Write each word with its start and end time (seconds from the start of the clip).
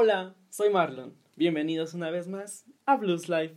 Hola, 0.00 0.36
soy 0.48 0.70
Marlon. 0.70 1.12
Bienvenidos 1.34 1.92
una 1.92 2.08
vez 2.08 2.28
más 2.28 2.64
a 2.86 2.96
Blues 2.96 3.28
Life. 3.28 3.56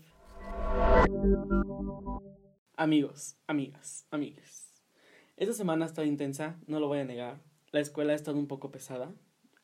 Amigos, 2.75 3.35
amigas, 3.45 4.07
amigues. 4.09 4.81
Esta 5.37 5.53
semana 5.53 5.85
ha 5.85 5.87
estado 5.87 6.07
intensa, 6.07 6.59
no 6.65 6.79
lo 6.79 6.87
voy 6.87 6.97
a 6.97 7.05
negar. 7.05 7.39
La 7.71 7.79
escuela 7.79 8.13
ha 8.13 8.15
estado 8.15 8.39
un 8.39 8.47
poco 8.47 8.71
pesada. 8.71 9.13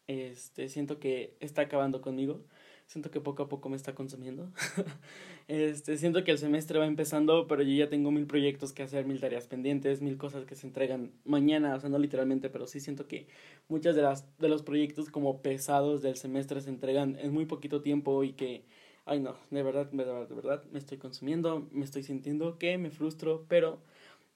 Este, 0.05 0.69
siento 0.69 0.99
que 0.99 1.35
está 1.39 1.63
acabando 1.63 1.99
conmigo 1.99 2.45
siento 2.87 3.11
que 3.11 3.21
poco 3.21 3.43
a 3.43 3.49
poco 3.49 3.69
me 3.69 3.75
está 3.75 3.93
consumiendo. 3.93 4.49
este, 5.47 5.97
siento 5.97 6.23
que 6.23 6.31
el 6.31 6.37
semestre 6.37 6.79
va 6.79 6.87
empezando, 6.87 7.47
pero 7.47 7.61
yo 7.61 7.73
ya 7.73 7.89
tengo 7.89 8.11
mil 8.11 8.25
proyectos 8.25 8.73
que 8.73 8.83
hacer, 8.83 9.05
mil 9.05 9.19
tareas 9.19 9.47
pendientes, 9.47 10.01
mil 10.01 10.17
cosas 10.17 10.45
que 10.45 10.55
se 10.55 10.65
entregan 10.65 11.11
mañana, 11.25 11.75
o 11.75 11.79
sea, 11.79 11.89
no 11.89 11.99
literalmente, 11.99 12.49
pero 12.49 12.65
sí 12.65 12.79
siento 12.79 13.07
que 13.07 13.27
muchas 13.67 13.95
de 13.95 14.01
las 14.01 14.25
de 14.39 14.49
los 14.49 14.63
proyectos 14.63 15.09
como 15.09 15.41
pesados 15.41 16.01
del 16.01 16.15
semestre 16.15 16.61
se 16.61 16.69
entregan 16.69 17.17
en 17.19 17.33
muy 17.33 17.45
poquito 17.45 17.81
tiempo 17.81 18.23
y 18.23 18.33
que 18.33 18.63
ay 19.05 19.19
no, 19.19 19.37
de 19.51 19.63
verdad, 19.63 19.87
de 19.91 19.97
verdad, 20.03 20.27
de 20.27 20.35
verdad 20.35 20.63
me 20.71 20.79
estoy 20.79 20.97
consumiendo, 20.97 21.67
me 21.71 21.85
estoy 21.85 22.03
sintiendo 22.03 22.57
que 22.57 22.77
me 22.77 22.89
frustro, 22.89 23.45
pero 23.47 23.79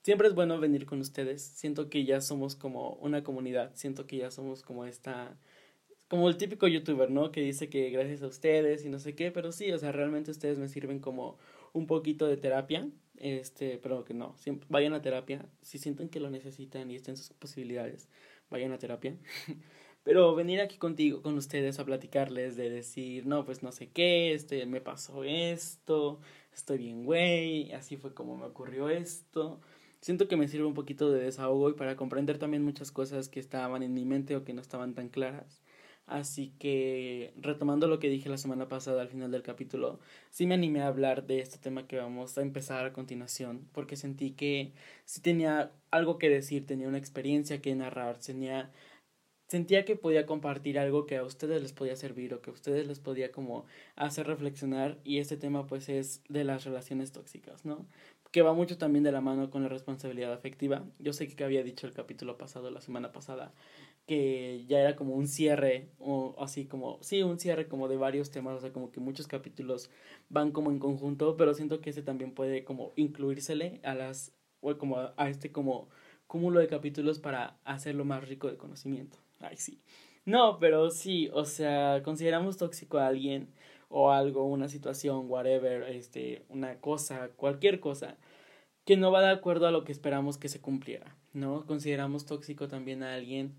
siempre 0.01 0.27
es 0.27 0.35
bueno 0.35 0.59
venir 0.59 0.85
con 0.85 0.99
ustedes. 0.99 1.41
Siento 1.41 1.89
que 1.89 2.05
ya 2.05 2.21
somos 2.21 2.55
como 2.55 2.93
una 2.95 3.23
comunidad, 3.23 3.71
siento 3.75 4.07
que 4.07 4.17
ya 4.17 4.31
somos 4.31 4.63
como 4.63 4.85
esta 4.85 5.37
como 6.11 6.27
el 6.27 6.35
típico 6.35 6.67
youtuber, 6.67 7.09
¿no? 7.09 7.31
Que 7.31 7.39
dice 7.39 7.69
que 7.69 7.89
gracias 7.89 8.21
a 8.21 8.27
ustedes 8.27 8.83
y 8.83 8.89
no 8.89 8.99
sé 8.99 9.15
qué, 9.15 9.31
pero 9.31 9.53
sí, 9.53 9.71
o 9.71 9.77
sea, 9.77 9.93
realmente 9.93 10.29
ustedes 10.29 10.59
me 10.59 10.67
sirven 10.67 10.99
como 10.99 11.37
un 11.71 11.87
poquito 11.87 12.27
de 12.27 12.35
terapia, 12.35 12.89
este, 13.15 13.77
pero 13.77 14.03
que 14.03 14.13
no, 14.13 14.35
siempre, 14.37 14.67
vayan 14.69 14.91
a 14.93 15.01
terapia, 15.01 15.45
si 15.61 15.77
sienten 15.77 16.09
que 16.09 16.19
lo 16.19 16.29
necesitan 16.29 16.91
y 16.91 16.97
estén 16.97 17.15
sus 17.15 17.29
posibilidades, 17.29 18.09
vayan 18.49 18.73
a 18.73 18.77
terapia. 18.77 19.15
pero 20.03 20.35
venir 20.35 20.59
aquí 20.59 20.77
contigo, 20.77 21.21
con 21.21 21.37
ustedes 21.37 21.79
a 21.79 21.85
platicarles 21.85 22.57
de 22.57 22.69
decir, 22.69 23.25
no, 23.25 23.45
pues 23.45 23.63
no 23.63 23.71
sé 23.71 23.87
qué, 23.89 24.33
este, 24.33 24.65
me 24.65 24.81
pasó 24.81 25.23
esto, 25.23 26.19
estoy 26.53 26.79
bien 26.79 27.05
güey, 27.05 27.71
así 27.71 27.95
fue 27.95 28.13
como 28.13 28.35
me 28.35 28.47
ocurrió 28.47 28.89
esto. 28.89 29.61
Siento 30.01 30.27
que 30.27 30.35
me 30.35 30.49
sirve 30.49 30.65
un 30.65 30.73
poquito 30.73 31.09
de 31.09 31.21
desahogo 31.23 31.69
y 31.69 31.73
para 31.73 31.95
comprender 31.95 32.37
también 32.37 32.65
muchas 32.65 32.91
cosas 32.91 33.29
que 33.29 33.39
estaban 33.39 33.81
en 33.81 33.93
mi 33.93 34.03
mente 34.03 34.35
o 34.35 34.43
que 34.43 34.53
no 34.53 34.59
estaban 34.59 34.93
tan 34.93 35.07
claras. 35.07 35.60
Así 36.07 36.53
que, 36.59 37.33
retomando 37.37 37.87
lo 37.87 37.99
que 37.99 38.09
dije 38.09 38.27
la 38.29 38.37
semana 38.37 38.67
pasada 38.67 39.01
al 39.01 39.07
final 39.07 39.31
del 39.31 39.43
capítulo, 39.43 39.99
sí 40.29 40.45
me 40.45 40.55
animé 40.55 40.81
a 40.81 40.87
hablar 40.87 41.25
de 41.25 41.39
este 41.39 41.57
tema 41.57 41.87
que 41.87 41.97
vamos 41.97 42.37
a 42.37 42.41
empezar 42.41 42.85
a 42.85 42.93
continuación, 42.93 43.69
porque 43.71 43.95
sentí 43.95 44.31
que 44.31 44.73
sí 45.05 45.21
tenía 45.21 45.71
algo 45.89 46.17
que 46.17 46.29
decir, 46.29 46.65
tenía 46.65 46.89
una 46.89 46.97
experiencia 46.97 47.61
que 47.61 47.75
narrar, 47.75 48.17
tenía 48.19 48.71
sentía 49.51 49.83
que 49.83 49.97
podía 49.97 50.25
compartir 50.25 50.79
algo 50.79 51.05
que 51.05 51.17
a 51.17 51.25
ustedes 51.25 51.61
les 51.61 51.73
podía 51.73 51.97
servir 51.97 52.33
o 52.33 52.41
que 52.41 52.51
a 52.51 52.53
ustedes 52.53 52.87
les 52.87 52.99
podía 53.01 53.33
como 53.33 53.65
hacer 53.97 54.25
reflexionar 54.27 54.97
y 55.03 55.19
este 55.19 55.35
tema 55.35 55.67
pues 55.67 55.89
es 55.89 56.23
de 56.29 56.45
las 56.45 56.63
relaciones 56.63 57.11
tóxicas, 57.11 57.65
¿no? 57.65 57.85
Que 58.31 58.43
va 58.43 58.53
mucho 58.53 58.77
también 58.77 59.03
de 59.03 59.11
la 59.11 59.19
mano 59.19 59.49
con 59.49 59.63
la 59.63 59.67
responsabilidad 59.67 60.31
afectiva. 60.31 60.85
Yo 60.99 61.11
sé 61.11 61.27
que 61.27 61.43
había 61.43 61.63
dicho 61.63 61.85
el 61.85 61.93
capítulo 61.93 62.37
pasado, 62.37 62.71
la 62.71 62.79
semana 62.79 63.11
pasada, 63.11 63.53
que 64.07 64.65
ya 64.67 64.79
era 64.79 64.95
como 64.95 65.15
un 65.15 65.27
cierre, 65.27 65.89
o 65.99 66.35
así 66.39 66.65
como, 66.65 66.97
sí, 67.01 67.23
un 67.23 67.39
cierre 67.39 67.67
como 67.67 67.87
de 67.87 67.97
varios 67.97 68.31
temas, 68.31 68.57
o 68.57 68.59
sea, 68.59 68.73
como 68.73 68.91
que 68.91 68.99
muchos 68.99 69.27
capítulos 69.27 69.89
van 70.29 70.51
como 70.51 70.71
en 70.71 70.79
conjunto, 70.79 71.37
pero 71.37 71.53
siento 71.53 71.81
que 71.81 71.91
ese 71.91 72.01
también 72.01 72.33
puede 72.33 72.63
como 72.63 72.91
incluírsele 72.95 73.79
a 73.83 73.95
las, 73.95 74.33
o 74.59 74.77
como 74.77 74.97
a, 74.97 75.29
este 75.29 75.51
como 75.51 75.89
cúmulo 76.27 76.59
de 76.59 76.67
capítulos 76.67 77.19
para 77.19 77.57
hacerlo 77.63 78.05
más 78.05 78.27
rico 78.27 78.47
de 78.47 78.57
conocimiento. 78.57 79.17
Ay, 79.39 79.57
sí. 79.57 79.81
No, 80.25 80.59
pero 80.59 80.91
sí, 80.91 81.29
o 81.33 81.45
sea, 81.45 82.01
consideramos 82.03 82.57
tóxico 82.57 82.97
a 82.99 83.07
alguien 83.07 83.49
o 83.89 84.11
algo, 84.11 84.45
una 84.45 84.69
situación, 84.69 85.25
whatever, 85.29 85.83
este, 85.83 86.43
una 86.49 86.79
cosa, 86.79 87.29
cualquier 87.35 87.79
cosa 87.79 88.17
que 88.85 88.97
no 88.97 89.11
va 89.11 89.21
de 89.21 89.31
acuerdo 89.31 89.67
a 89.67 89.71
lo 89.71 89.83
que 89.83 89.91
esperamos 89.91 90.37
que 90.37 90.49
se 90.49 90.61
cumpliera, 90.61 91.15
¿no? 91.33 91.65
Consideramos 91.65 92.25
tóxico 92.25 92.67
también 92.67 93.03
a 93.03 93.13
alguien 93.13 93.55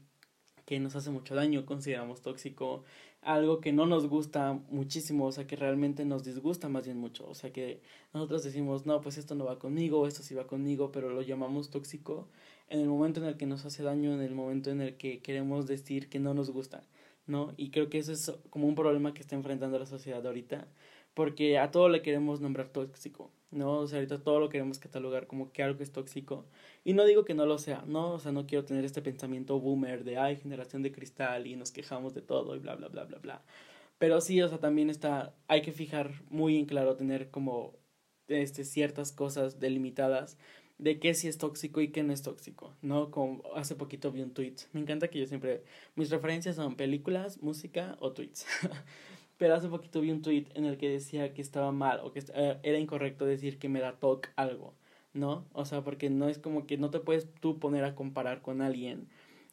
que 0.72 0.80
nos 0.80 0.96
hace 0.96 1.10
mucho 1.10 1.34
daño, 1.34 1.66
consideramos 1.66 2.22
tóxico, 2.22 2.82
algo 3.20 3.60
que 3.60 3.74
no 3.74 3.84
nos 3.84 4.06
gusta 4.06 4.58
muchísimo, 4.70 5.26
o 5.26 5.30
sea, 5.30 5.46
que 5.46 5.54
realmente 5.54 6.06
nos 6.06 6.24
disgusta 6.24 6.70
más 6.70 6.86
bien 6.86 6.96
mucho, 6.96 7.28
o 7.28 7.34
sea, 7.34 7.52
que 7.52 7.82
nosotros 8.14 8.42
decimos, 8.42 8.86
no, 8.86 9.02
pues 9.02 9.18
esto 9.18 9.34
no 9.34 9.44
va 9.44 9.58
conmigo, 9.58 10.06
esto 10.06 10.22
sí 10.22 10.34
va 10.34 10.46
conmigo, 10.46 10.90
pero 10.90 11.10
lo 11.10 11.20
llamamos 11.20 11.68
tóxico 11.68 12.26
en 12.70 12.80
el 12.80 12.88
momento 12.88 13.20
en 13.20 13.26
el 13.26 13.36
que 13.36 13.44
nos 13.44 13.66
hace 13.66 13.82
daño, 13.82 14.14
en 14.14 14.22
el 14.22 14.34
momento 14.34 14.70
en 14.70 14.80
el 14.80 14.96
que 14.96 15.20
queremos 15.20 15.66
decir 15.66 16.08
que 16.08 16.20
no 16.20 16.32
nos 16.32 16.48
gusta, 16.48 16.82
¿no? 17.26 17.52
Y 17.58 17.68
creo 17.68 17.90
que 17.90 17.98
eso 17.98 18.12
es 18.12 18.32
como 18.48 18.66
un 18.66 18.74
problema 18.74 19.12
que 19.12 19.20
está 19.20 19.36
enfrentando 19.36 19.78
la 19.78 19.84
sociedad 19.84 20.26
ahorita, 20.26 20.68
porque 21.12 21.58
a 21.58 21.70
todo 21.70 21.90
le 21.90 22.00
queremos 22.00 22.40
nombrar 22.40 22.70
tóxico, 22.70 23.30
¿no? 23.52 23.78
O 23.80 23.86
sea, 23.86 23.98
ahorita 23.98 24.22
todo 24.22 24.40
lo 24.40 24.48
queremos 24.48 24.78
catalogar 24.78 25.26
como 25.26 25.52
que 25.52 25.62
algo 25.62 25.82
es 25.82 25.92
tóxico. 25.92 26.46
Y 26.84 26.94
no 26.94 27.04
digo 27.04 27.24
que 27.24 27.34
no 27.34 27.46
lo 27.46 27.58
sea, 27.58 27.84
¿no? 27.86 28.12
O 28.14 28.18
sea, 28.18 28.32
no 28.32 28.46
quiero 28.46 28.64
tener 28.64 28.84
este 28.84 29.02
pensamiento 29.02 29.60
boomer 29.60 30.04
de, 30.04 30.18
ay, 30.18 30.36
generación 30.36 30.82
de 30.82 30.92
cristal 30.92 31.46
y 31.46 31.56
nos 31.56 31.70
quejamos 31.70 32.14
de 32.14 32.22
todo 32.22 32.56
y 32.56 32.58
bla, 32.58 32.74
bla, 32.76 32.88
bla, 32.88 33.04
bla, 33.04 33.18
bla. 33.18 33.42
Pero 33.98 34.20
sí, 34.20 34.42
o 34.42 34.48
sea, 34.48 34.58
también 34.58 34.90
está, 34.90 35.34
hay 35.48 35.62
que 35.62 35.72
fijar 35.72 36.12
muy 36.30 36.58
en 36.58 36.66
claro, 36.66 36.96
tener 36.96 37.30
como 37.30 37.76
este, 38.28 38.64
ciertas 38.64 39.12
cosas 39.12 39.60
delimitadas 39.60 40.38
de 40.78 40.98
qué 40.98 41.14
sí 41.14 41.28
es 41.28 41.38
tóxico 41.38 41.80
y 41.80 41.92
qué 41.92 42.02
no 42.02 42.12
es 42.12 42.22
tóxico, 42.22 42.74
¿no? 42.82 43.10
Como 43.10 43.42
hace 43.54 43.76
poquito 43.76 44.10
vi 44.10 44.22
un 44.22 44.34
tweet. 44.34 44.56
Me 44.72 44.80
encanta 44.80 45.08
que 45.08 45.20
yo 45.20 45.26
siempre, 45.26 45.62
mis 45.94 46.10
referencias 46.10 46.56
son 46.56 46.74
películas, 46.76 47.40
música 47.40 47.96
o 48.00 48.12
tweets. 48.12 48.46
pero 49.42 49.56
hace 49.56 49.66
poquito 49.66 50.00
vi 50.00 50.12
un 50.12 50.22
tweet 50.22 50.46
en 50.54 50.66
el 50.66 50.78
que 50.78 50.88
decía 50.88 51.34
que 51.34 51.42
estaba 51.42 51.72
mal 51.72 51.98
o 52.04 52.12
que 52.12 52.22
eh, 52.32 52.60
era 52.62 52.78
incorrecto 52.78 53.26
decir 53.26 53.58
que 53.58 53.68
me 53.68 53.80
da 53.80 53.98
TOC 53.98 54.28
algo, 54.36 54.72
¿no? 55.14 55.48
O 55.52 55.64
sea, 55.64 55.82
porque 55.82 56.10
no 56.10 56.28
es 56.28 56.38
como 56.38 56.64
que 56.64 56.78
no 56.78 56.90
te 56.90 57.00
puedes 57.00 57.26
tú 57.40 57.58
poner 57.58 57.82
a 57.82 57.96
comparar 57.96 58.40
con 58.40 58.62
alguien, 58.62 59.08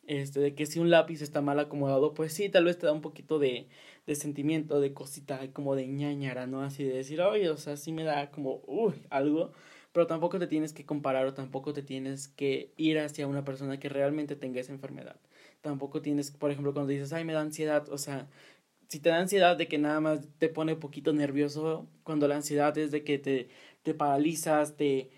este, 0.06 0.42
de 0.42 0.54
que 0.54 0.68
si 0.68 0.78
un 0.78 0.92
lápiz 0.92 1.24
está 1.24 1.42
mal 1.42 1.58
acomodado, 1.60 2.14
pues 2.14 2.34
sí, 2.34 2.50
tal 2.50 2.66
vez 2.66 2.78
te 2.78 2.86
da 2.86 2.94
un 2.94 3.02
poquito 3.02 3.40
de, 3.40 3.68
de 4.06 4.14
sentimiento, 4.14 4.80
de 4.80 4.94
cosita, 4.94 5.52
como 5.54 5.76
de 5.76 5.88
ñañara, 5.88 6.46
¿no? 6.46 6.62
Así 6.62 6.84
de 6.84 6.94
decir, 6.94 7.20
oye, 7.22 7.50
o 7.50 7.58
sea, 7.58 7.76
sí 7.76 7.92
me 7.92 8.04
da 8.04 8.30
como, 8.30 8.62
uy, 8.68 8.94
algo, 9.10 9.54
pero 9.92 10.06
tampoco 10.06 10.38
te 10.38 10.46
tienes 10.46 10.72
que 10.72 10.86
comparar 10.86 11.26
o 11.26 11.34
tampoco 11.34 11.74
te 11.74 11.82
tienes 11.82 12.28
que 12.28 12.74
ir 12.78 13.00
hacia 13.00 13.26
una 13.26 13.44
persona 13.44 13.80
que 13.80 13.90
realmente 13.90 14.36
tenga 14.36 14.62
esa 14.62 14.72
enfermedad. 14.72 15.16
Tampoco 15.62 16.02
tienes, 16.04 16.30
por 16.30 16.52
ejemplo, 16.52 16.74
cuando 16.74 16.92
dices, 16.92 17.12
ay, 17.12 17.26
me 17.26 17.34
da 17.34 17.42
ansiedad, 17.42 17.90
o 17.90 17.98
sea, 17.98 18.28
si 18.90 19.00
te 19.00 19.10
da 19.10 19.20
ansiedad 19.20 19.56
de 19.58 19.68
que 19.68 19.78
nada 19.78 20.02
más 20.02 20.28
te 20.40 20.50
pone 20.50 20.74
un 20.74 20.80
poquito 20.80 21.14
nervioso, 21.14 21.88
cuando 22.04 22.28
la 22.28 22.36
ansiedad 22.38 22.78
es 22.78 22.92
de 22.92 23.04
que 23.04 23.20
te, 23.20 23.50
te 23.84 23.94
paralizas, 23.94 24.76
te, 24.78 25.12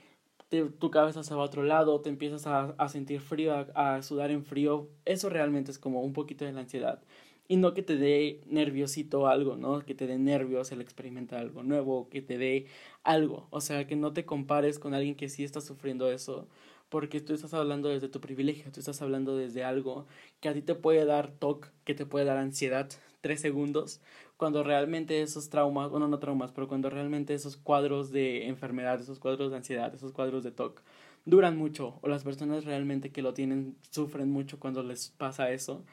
te, 0.50 0.66
tu 0.66 0.92
cabeza 0.92 1.24
se 1.24 1.34
va 1.36 1.42
a 1.44 1.46
otro 1.46 1.64
lado, 1.64 2.02
te 2.02 2.10
empiezas 2.10 2.48
a, 2.48 2.76
a 2.78 2.90
sentir 2.90 3.22
frío, 3.22 3.54
a, 3.54 3.96
a, 3.96 4.04
sudar 4.04 4.32
en 4.32 4.44
frío, 4.46 4.90
eso 5.06 5.30
realmente 5.30 5.72
es 5.72 5.80
como 5.80 6.02
un 6.04 6.14
poquito 6.14 6.46
de 6.46 6.54
la 6.54 6.62
ansiedad. 6.62 7.02
Y 7.48 7.58
no 7.58 7.74
que 7.74 7.84
te 7.84 7.98
dé 7.98 8.42
nerviosito 8.48 9.28
algo, 9.28 9.58
¿no? 9.58 9.82
Que 9.86 9.96
te 9.96 10.08
dé 10.08 10.18
nervios 10.18 10.72
el 10.72 10.82
experimentar 10.82 11.40
algo 11.40 11.64
nuevo, 11.64 12.10
que 12.10 12.22
te 12.22 12.38
dé 12.38 12.68
algo. 13.04 13.48
O 13.52 13.62
sea, 13.62 13.88
que 13.88 13.96
no 13.96 14.14
te 14.14 14.26
compares 14.26 14.80
con 14.80 14.94
alguien 14.94 15.16
que 15.16 15.30
sí 15.30 15.44
está 15.44 15.60
sufriendo 15.62 16.10
eso, 16.12 16.48
porque 16.92 17.22
tú 17.22 17.34
estás 17.34 17.54
hablando 17.54 17.88
desde 17.88 18.10
tu 18.10 18.20
privilegio, 18.20 18.70
tú 18.70 18.82
estás 18.82 19.02
hablando 19.02 19.38
desde 19.38 19.64
algo 19.64 20.08
que 20.42 20.50
a 20.50 20.54
ti 20.54 20.62
te 20.62 20.76
puede 20.76 21.06
dar 21.06 21.32
TOC, 21.32 21.70
que 21.86 21.96
te 21.96 22.06
puede 22.06 22.26
dar 22.26 22.38
ansiedad, 22.38 22.90
tres 23.22 23.40
segundos, 23.40 24.02
cuando 24.36 24.62
realmente 24.62 25.22
esos 25.22 25.50
traumas, 25.50 25.90
bueno, 25.90 26.10
no 26.10 26.20
traumas, 26.20 26.52
pero 26.52 26.68
cuando 26.68 26.90
realmente 26.90 27.34
esos 27.34 27.56
cuadros 27.56 28.12
de 28.12 28.48
enfermedad, 28.48 29.00
esos 29.00 29.20
cuadros 29.20 29.52
de 29.52 29.58
ansiedad, 29.58 29.96
esos 29.96 30.12
cuadros 30.12 30.44
de 30.44 30.52
TOC, 30.52 30.82
duran 31.24 31.58
mucho, 31.58 31.98
o 32.02 32.10
las 32.10 32.26
personas 32.26 32.66
realmente 32.66 33.14
que 33.14 33.22
lo 33.22 33.34
tienen 33.34 33.78
sufren 33.90 34.30
mucho 34.30 34.60
cuando 34.60 34.84
les 34.84 35.12
pasa 35.12 35.50
eso. 35.50 35.86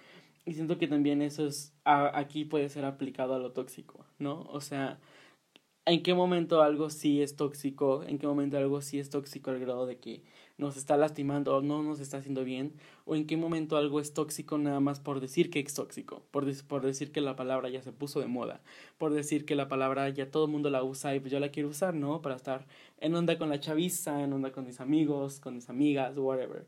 Y 0.47 0.55
siento 0.55 0.79
que 0.79 0.89
también 0.89 1.23
eso 1.23 1.47
es, 1.47 1.75
aquí 1.85 2.45
puede 2.45 2.71
ser 2.71 2.85
aplicado 2.85 3.35
a 3.35 3.39
lo 3.39 3.53
tóxico, 3.53 4.05
¿no? 4.19 4.43
O 4.51 4.61
sea, 4.61 4.99
en 5.87 6.03
qué 6.03 6.13
momento 6.13 6.61
algo 6.61 6.91
sí 6.91 7.23
es 7.23 7.37
tóxico, 7.37 8.03
en 8.03 8.19
qué 8.19 8.27
momento 8.27 8.59
algo 8.59 8.81
sí 8.81 8.99
es 8.99 9.11
tóxico 9.11 9.51
al 9.51 9.61
grado 9.61 9.87
de 9.87 9.99
que 9.99 10.25
nos 10.59 10.77
está 10.77 10.97
lastimando 10.97 11.57
o 11.57 11.63
no 11.63 11.83
nos 11.83 12.01
está 12.01 12.19
haciendo 12.19 12.45
bien, 12.45 12.75
o 13.05 13.17
en 13.17 13.27
qué 13.27 13.37
momento 13.37 13.77
algo 13.77 14.01
es 14.01 14.13
tóxico 14.13 14.59
nada 14.59 14.81
más 14.81 15.01
por 15.01 15.21
decir 15.21 15.51
que 15.51 15.61
es 15.61 15.73
tóxico, 15.73 16.23
por, 16.31 16.45
por 16.67 16.83
decir 16.83 17.13
que 17.13 17.21
la 17.21 17.37
palabra 17.37 17.69
ya 17.71 17.81
se 17.81 17.93
puso 17.93 18.21
de 18.21 18.27
moda, 18.27 18.61
por 18.99 19.15
decir 19.15 19.47
que 19.47 19.55
la 19.55 19.69
palabra 19.69 20.09
ya 20.11 20.31
todo 20.31 20.47
el 20.47 20.51
mundo 20.51 20.69
la 20.69 20.83
usa 20.83 21.15
y 21.15 21.21
yo 21.23 21.41
la 21.41 21.51
quiero 21.51 21.69
usar, 21.69 21.95
¿no? 21.95 22.21
Para 22.21 22.37
estar 22.37 22.67
en 22.99 23.15
onda 23.15 23.39
con 23.39 23.49
la 23.49 23.61
chaviza, 23.61 24.23
en 24.23 24.33
onda 24.33 24.53
con 24.53 24.67
mis 24.67 24.81
amigos, 24.81 25.41
con 25.41 25.55
mis 25.55 25.71
amigas, 25.71 26.19
whatever. 26.19 26.67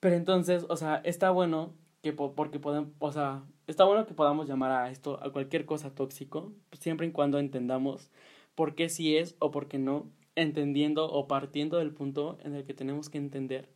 Pero 0.00 0.16
entonces, 0.16 0.66
o 0.68 0.76
sea, 0.76 0.96
está 1.04 1.30
bueno 1.30 1.74
que 2.02 2.12
porque 2.12 2.58
podemos, 2.58 2.90
o 2.98 3.12
sea, 3.12 3.44
está 3.68 3.84
bueno 3.84 4.06
que 4.06 4.14
podamos 4.14 4.48
llamar 4.48 4.72
a 4.72 4.90
esto, 4.90 5.22
a 5.22 5.30
cualquier 5.30 5.64
cosa 5.64 5.94
tóxico, 5.94 6.52
siempre 6.72 7.06
y 7.06 7.12
cuando 7.12 7.38
entendamos 7.38 8.10
por 8.56 8.74
qué 8.74 8.88
sí 8.88 9.16
es 9.16 9.36
o 9.38 9.52
por 9.52 9.68
qué 9.68 9.78
no, 9.78 10.10
entendiendo 10.36 11.06
o 11.10 11.28
partiendo 11.28 11.78
del 11.78 11.92
punto 11.94 12.38
en 12.42 12.54
el 12.54 12.64
que 12.64 12.74
tenemos 12.74 13.10
que 13.10 13.18
entender 13.18 13.68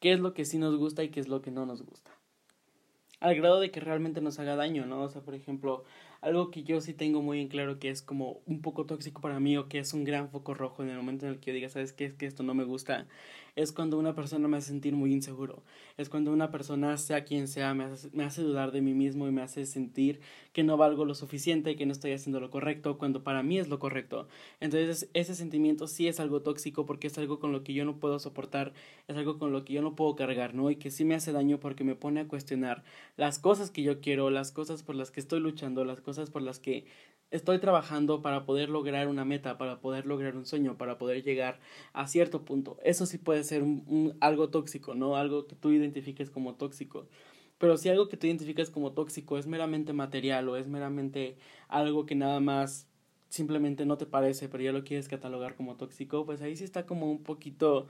qué 0.00 0.12
es 0.12 0.20
lo 0.20 0.34
que 0.34 0.44
sí 0.44 0.58
nos 0.58 0.76
gusta 0.76 1.04
y 1.04 1.10
qué 1.10 1.20
es 1.20 1.28
lo 1.28 1.42
que 1.42 1.50
no 1.50 1.66
nos 1.66 1.82
gusta. 1.82 2.10
al 3.20 3.34
grado 3.34 3.60
de 3.60 3.70
que 3.70 3.80
realmente 3.80 4.20
nos 4.20 4.38
haga 4.38 4.56
daño, 4.56 4.86
¿no? 4.86 5.02
O 5.02 5.08
sea, 5.08 5.22
por 5.22 5.34
ejemplo, 5.34 5.84
algo 6.20 6.50
que 6.50 6.64
yo 6.64 6.80
sí 6.80 6.92
tengo 6.94 7.22
muy 7.22 7.40
en 7.40 7.48
claro 7.48 7.78
que 7.78 7.88
es 7.90 8.02
como 8.02 8.40
un 8.46 8.60
poco 8.62 8.84
tóxico 8.86 9.20
para 9.22 9.40
mí 9.40 9.56
o 9.56 9.68
que 9.68 9.78
es 9.78 9.94
un 9.94 10.04
gran 10.04 10.28
foco 10.30 10.54
rojo 10.54 10.82
en 10.82 10.90
el 10.90 10.96
momento 10.96 11.26
en 11.26 11.32
el 11.32 11.40
que 11.40 11.50
yo 11.50 11.54
diga, 11.54 11.68
¿sabes 11.70 11.92
qué? 11.92 12.04
Es 12.06 12.14
que 12.14 12.26
esto 12.26 12.42
no 12.42 12.54
me 12.54 12.64
gusta. 12.64 13.06
Es 13.56 13.72
cuando 13.72 13.98
una 13.98 14.14
persona 14.14 14.48
me 14.48 14.58
hace 14.58 14.68
sentir 14.68 14.94
muy 14.94 15.14
inseguro. 15.14 15.62
Es 15.96 16.10
cuando 16.10 16.30
una 16.30 16.50
persona, 16.50 16.96
sea 16.98 17.24
quien 17.24 17.48
sea, 17.48 17.72
me 17.72 17.84
hace, 17.84 18.10
me 18.12 18.22
hace 18.22 18.42
dudar 18.42 18.70
de 18.70 18.82
mí 18.82 18.92
mismo 18.92 19.26
y 19.26 19.32
me 19.32 19.40
hace 19.40 19.64
sentir 19.64 20.20
que 20.52 20.62
no 20.62 20.76
valgo 20.76 21.06
lo 21.06 21.14
suficiente, 21.14 21.74
que 21.74 21.86
no 21.86 21.92
estoy 21.92 22.12
haciendo 22.12 22.38
lo 22.38 22.50
correcto, 22.50 22.98
cuando 22.98 23.24
para 23.24 23.42
mí 23.42 23.58
es 23.58 23.68
lo 23.68 23.78
correcto. 23.78 24.28
Entonces, 24.60 25.08
ese 25.14 25.34
sentimiento 25.34 25.86
sí 25.86 26.06
es 26.06 26.20
algo 26.20 26.42
tóxico 26.42 26.84
porque 26.84 27.06
es 27.06 27.16
algo 27.16 27.38
con 27.40 27.50
lo 27.50 27.64
que 27.64 27.72
yo 27.72 27.86
no 27.86 27.98
puedo 27.98 28.18
soportar, 28.18 28.74
es 29.08 29.16
algo 29.16 29.38
con 29.38 29.52
lo 29.52 29.64
que 29.64 29.72
yo 29.72 29.80
no 29.80 29.96
puedo 29.96 30.16
cargar, 30.16 30.54
¿no? 30.54 30.70
Y 30.70 30.76
que 30.76 30.90
sí 30.90 31.06
me 31.06 31.14
hace 31.14 31.32
daño 31.32 31.58
porque 31.58 31.82
me 31.82 31.94
pone 31.94 32.20
a 32.20 32.28
cuestionar 32.28 32.84
las 33.16 33.38
cosas 33.38 33.70
que 33.70 33.82
yo 33.82 34.02
quiero, 34.02 34.28
las 34.28 34.52
cosas 34.52 34.82
por 34.82 34.96
las 34.96 35.10
que 35.10 35.20
estoy 35.20 35.40
luchando, 35.40 35.86
las 35.86 36.02
cosas 36.02 36.28
por 36.28 36.42
las 36.42 36.58
que 36.58 36.84
estoy 37.30 37.58
trabajando 37.58 38.22
para 38.22 38.44
poder 38.44 38.68
lograr 38.68 39.08
una 39.08 39.24
meta, 39.24 39.58
para 39.58 39.80
poder 39.80 40.06
lograr 40.06 40.36
un 40.36 40.46
sueño, 40.46 40.76
para 40.76 40.98
poder 40.98 41.22
llegar 41.22 41.60
a 41.92 42.06
cierto 42.06 42.44
punto. 42.44 42.78
Eso 42.82 43.06
sí 43.06 43.18
puede 43.18 43.44
ser 43.44 43.62
un, 43.62 44.16
algo 44.20 44.50
tóxico, 44.50 44.94
¿no? 44.94 45.16
Algo 45.16 45.46
que 45.46 45.56
tú 45.56 45.70
identifiques 45.70 46.30
como 46.30 46.54
tóxico. 46.54 47.08
Pero 47.58 47.76
si 47.76 47.88
algo 47.88 48.08
que 48.08 48.16
tú 48.16 48.26
identificas 48.26 48.70
como 48.70 48.92
tóxico 48.92 49.38
es 49.38 49.46
meramente 49.46 49.92
material 49.92 50.48
o 50.48 50.56
es 50.56 50.68
meramente 50.68 51.36
algo 51.68 52.06
que 52.06 52.14
nada 52.14 52.40
más 52.40 52.88
simplemente 53.28 53.86
no 53.86 53.98
te 53.98 54.06
parece, 54.06 54.48
pero 54.48 54.62
ya 54.62 54.72
lo 54.72 54.84
quieres 54.84 55.08
catalogar 55.08 55.56
como 55.56 55.76
tóxico, 55.76 56.24
pues 56.26 56.42
ahí 56.42 56.56
sí 56.56 56.64
está 56.64 56.86
como 56.86 57.10
un 57.10 57.22
poquito 57.22 57.88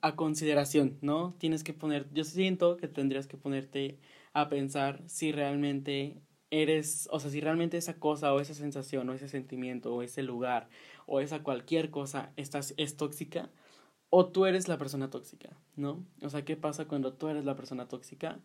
a 0.00 0.16
consideración, 0.16 0.98
¿no? 1.00 1.34
Tienes 1.38 1.62
que 1.62 1.72
poner, 1.72 2.08
yo 2.12 2.24
siento 2.24 2.76
que 2.76 2.88
tendrías 2.88 3.26
que 3.26 3.36
ponerte 3.36 3.98
a 4.32 4.48
pensar 4.48 5.02
si 5.06 5.30
realmente 5.30 6.20
eres, 6.52 7.08
o 7.10 7.18
sea, 7.18 7.30
si 7.30 7.40
realmente 7.40 7.78
esa 7.78 7.98
cosa 7.98 8.32
o 8.34 8.38
esa 8.38 8.52
sensación 8.52 9.08
o 9.08 9.14
ese 9.14 9.26
sentimiento 9.26 9.94
o 9.94 10.02
ese 10.02 10.22
lugar 10.22 10.68
o 11.06 11.20
esa 11.20 11.42
cualquier 11.42 11.90
cosa 11.90 12.30
estás, 12.36 12.74
es 12.76 12.98
tóxica 12.98 13.50
o 14.10 14.26
tú 14.26 14.44
eres 14.44 14.68
la 14.68 14.76
persona 14.76 15.08
tóxica, 15.08 15.56
¿no? 15.76 16.04
O 16.20 16.28
sea, 16.28 16.44
¿qué 16.44 16.54
pasa 16.56 16.84
cuando 16.84 17.14
tú 17.14 17.28
eres 17.28 17.46
la 17.46 17.56
persona 17.56 17.88
tóxica 17.88 18.38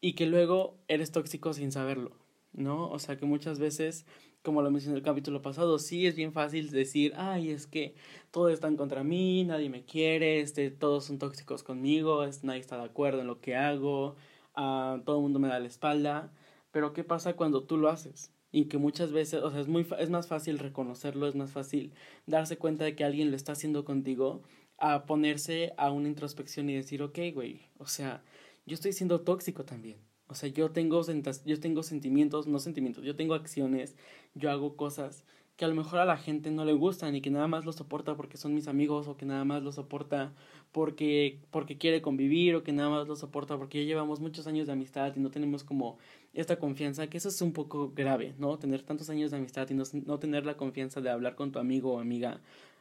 y 0.00 0.14
que 0.14 0.24
luego 0.24 0.78
eres 0.88 1.12
tóxico 1.12 1.52
sin 1.52 1.70
saberlo, 1.70 2.16
¿no? 2.54 2.88
O 2.88 2.98
sea, 2.98 3.18
que 3.18 3.26
muchas 3.26 3.58
veces, 3.58 4.06
como 4.42 4.62
lo 4.62 4.70
mencioné 4.70 4.94
en 4.94 5.00
el 5.00 5.04
capítulo 5.04 5.42
pasado, 5.42 5.78
sí 5.78 6.06
es 6.06 6.16
bien 6.16 6.32
fácil 6.32 6.70
decir, 6.70 7.12
ay, 7.16 7.50
es 7.50 7.66
que 7.66 7.94
todos 8.30 8.52
están 8.52 8.78
contra 8.78 9.04
mí, 9.04 9.44
nadie 9.44 9.68
me 9.68 9.84
quiere, 9.84 10.40
este, 10.40 10.70
todos 10.70 11.04
son 11.04 11.18
tóxicos 11.18 11.62
conmigo, 11.62 12.24
nadie 12.42 12.60
está 12.60 12.78
de 12.78 12.84
acuerdo 12.84 13.20
en 13.20 13.26
lo 13.26 13.38
que 13.42 13.54
hago, 13.54 14.16
uh, 14.56 14.98
todo 15.04 15.16
el 15.16 15.22
mundo 15.22 15.38
me 15.38 15.48
da 15.48 15.60
la 15.60 15.66
espalda 15.66 16.32
pero 16.72 16.92
¿qué 16.92 17.04
pasa 17.04 17.34
cuando 17.34 17.64
tú 17.64 17.76
lo 17.76 17.88
haces? 17.88 18.32
Y 18.52 18.66
que 18.66 18.78
muchas 18.78 19.12
veces, 19.12 19.42
o 19.42 19.50
sea, 19.50 19.60
es, 19.60 19.68
muy, 19.68 19.86
es 19.98 20.10
más 20.10 20.26
fácil 20.26 20.58
reconocerlo, 20.58 21.28
es 21.28 21.34
más 21.34 21.52
fácil 21.52 21.92
darse 22.26 22.58
cuenta 22.58 22.84
de 22.84 22.96
que 22.96 23.04
alguien 23.04 23.30
lo 23.30 23.36
está 23.36 23.52
haciendo 23.52 23.84
contigo 23.84 24.42
a 24.78 25.06
ponerse 25.06 25.72
a 25.76 25.90
una 25.90 26.08
introspección 26.08 26.68
y 26.70 26.74
decir, 26.74 27.02
ok, 27.02 27.18
güey, 27.34 27.68
o 27.78 27.86
sea, 27.86 28.24
yo 28.66 28.74
estoy 28.74 28.92
siendo 28.92 29.20
tóxico 29.20 29.64
también. 29.64 29.98
O 30.26 30.34
sea, 30.34 30.48
yo 30.48 30.70
tengo, 30.70 31.02
yo 31.44 31.60
tengo 31.60 31.82
sentimientos, 31.82 32.46
no 32.46 32.60
sentimientos, 32.60 33.04
yo 33.04 33.16
tengo 33.16 33.34
acciones, 33.34 33.96
yo 34.34 34.50
hago 34.50 34.76
cosas 34.76 35.24
que 35.60 35.66
a 35.66 35.68
lo 35.68 35.74
mejor 35.74 35.98
a 35.98 36.06
la 36.06 36.16
gente 36.16 36.50
no 36.50 36.64
le 36.64 36.72
gustan 36.72 37.14
y 37.14 37.20
que 37.20 37.28
nada 37.28 37.46
más 37.46 37.66
lo 37.66 37.74
soporta 37.74 38.16
porque 38.16 38.38
son 38.38 38.54
mis 38.54 38.66
amigos 38.66 39.08
o 39.08 39.18
que 39.18 39.26
nada 39.26 39.44
más 39.44 39.62
lo 39.62 39.72
soporta 39.72 40.32
porque, 40.72 41.38
porque 41.50 41.76
quiere 41.76 42.00
convivir 42.00 42.56
o 42.56 42.62
que 42.62 42.72
nada 42.72 42.88
más 42.88 43.06
lo 43.06 43.14
soporta 43.14 43.58
porque 43.58 43.80
ya 43.80 43.84
llevamos 43.84 44.20
muchos 44.20 44.46
años 44.46 44.68
de 44.68 44.72
amistad 44.72 45.12
y 45.14 45.20
no 45.20 45.30
tenemos 45.30 45.62
como 45.62 45.98
esta 46.32 46.58
confianza, 46.58 47.08
que 47.08 47.18
eso 47.18 47.28
es 47.28 47.42
un 47.42 47.52
poco 47.52 47.92
grave, 47.94 48.34
¿no? 48.38 48.58
Tener 48.58 48.80
tantos 48.84 49.10
años 49.10 49.32
de 49.32 49.36
amistad 49.36 49.68
y 49.68 49.74
no, 49.74 49.84
no 50.06 50.18
tener 50.18 50.46
la 50.46 50.56
confianza 50.56 51.02
de 51.02 51.10
hablar 51.10 51.34
con 51.34 51.52
tu 51.52 51.58
amigo 51.58 51.92
o 51.92 52.00
amiga, 52.00 52.40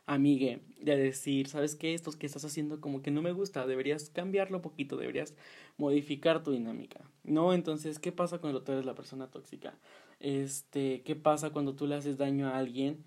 amigue, 0.09 0.61
de 0.81 0.97
decir, 0.97 1.47
¿sabes 1.47 1.75
qué? 1.75 1.93
Esto 1.93 2.11
que 2.11 2.25
estás 2.25 2.43
haciendo 2.43 2.81
como 2.81 3.01
que 3.01 3.11
no 3.11 3.21
me 3.21 3.31
gusta, 3.31 3.67
deberías 3.67 4.09
cambiarlo 4.09 4.57
un 4.57 4.63
poquito, 4.63 4.97
deberías 4.97 5.35
modificar 5.77 6.41
tu 6.43 6.51
dinámica, 6.51 7.01
¿no? 7.23 7.53
Entonces, 7.53 7.99
¿qué 7.99 8.11
pasa 8.11 8.39
cuando 8.39 8.63
tú 8.63 8.71
eres 8.71 8.85
la 8.85 8.95
persona 8.95 9.27
tóxica? 9.27 9.77
Este, 10.19 11.03
¿qué 11.03 11.15
pasa 11.15 11.51
cuando 11.51 11.75
tú 11.75 11.85
le 11.85 11.95
haces 11.95 12.17
daño 12.17 12.47
a 12.47 12.57
alguien? 12.57 13.03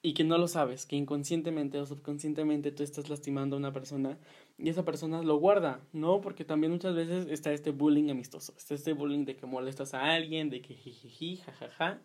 y 0.00 0.14
que 0.14 0.22
no 0.22 0.38
lo 0.38 0.46
sabes, 0.46 0.86
que 0.86 0.94
inconscientemente 0.94 1.80
o 1.80 1.84
subconscientemente 1.84 2.70
tú 2.70 2.84
estás 2.84 3.10
lastimando 3.10 3.56
a 3.56 3.58
una 3.58 3.72
persona 3.72 4.16
y 4.56 4.68
esa 4.68 4.84
persona 4.84 5.22
lo 5.22 5.36
guarda, 5.38 5.80
¿no? 5.92 6.20
Porque 6.20 6.44
también 6.44 6.72
muchas 6.72 6.94
veces 6.94 7.26
está 7.28 7.52
este 7.52 7.72
bullying 7.72 8.08
amistoso, 8.10 8.54
está 8.56 8.74
este 8.74 8.92
bullying 8.92 9.24
de 9.24 9.34
que 9.34 9.46
molestas 9.46 9.94
a 9.94 10.14
alguien, 10.14 10.50
de 10.50 10.62
que 10.62 10.74
jijiji, 10.74 11.38
jajaja, 11.38 12.00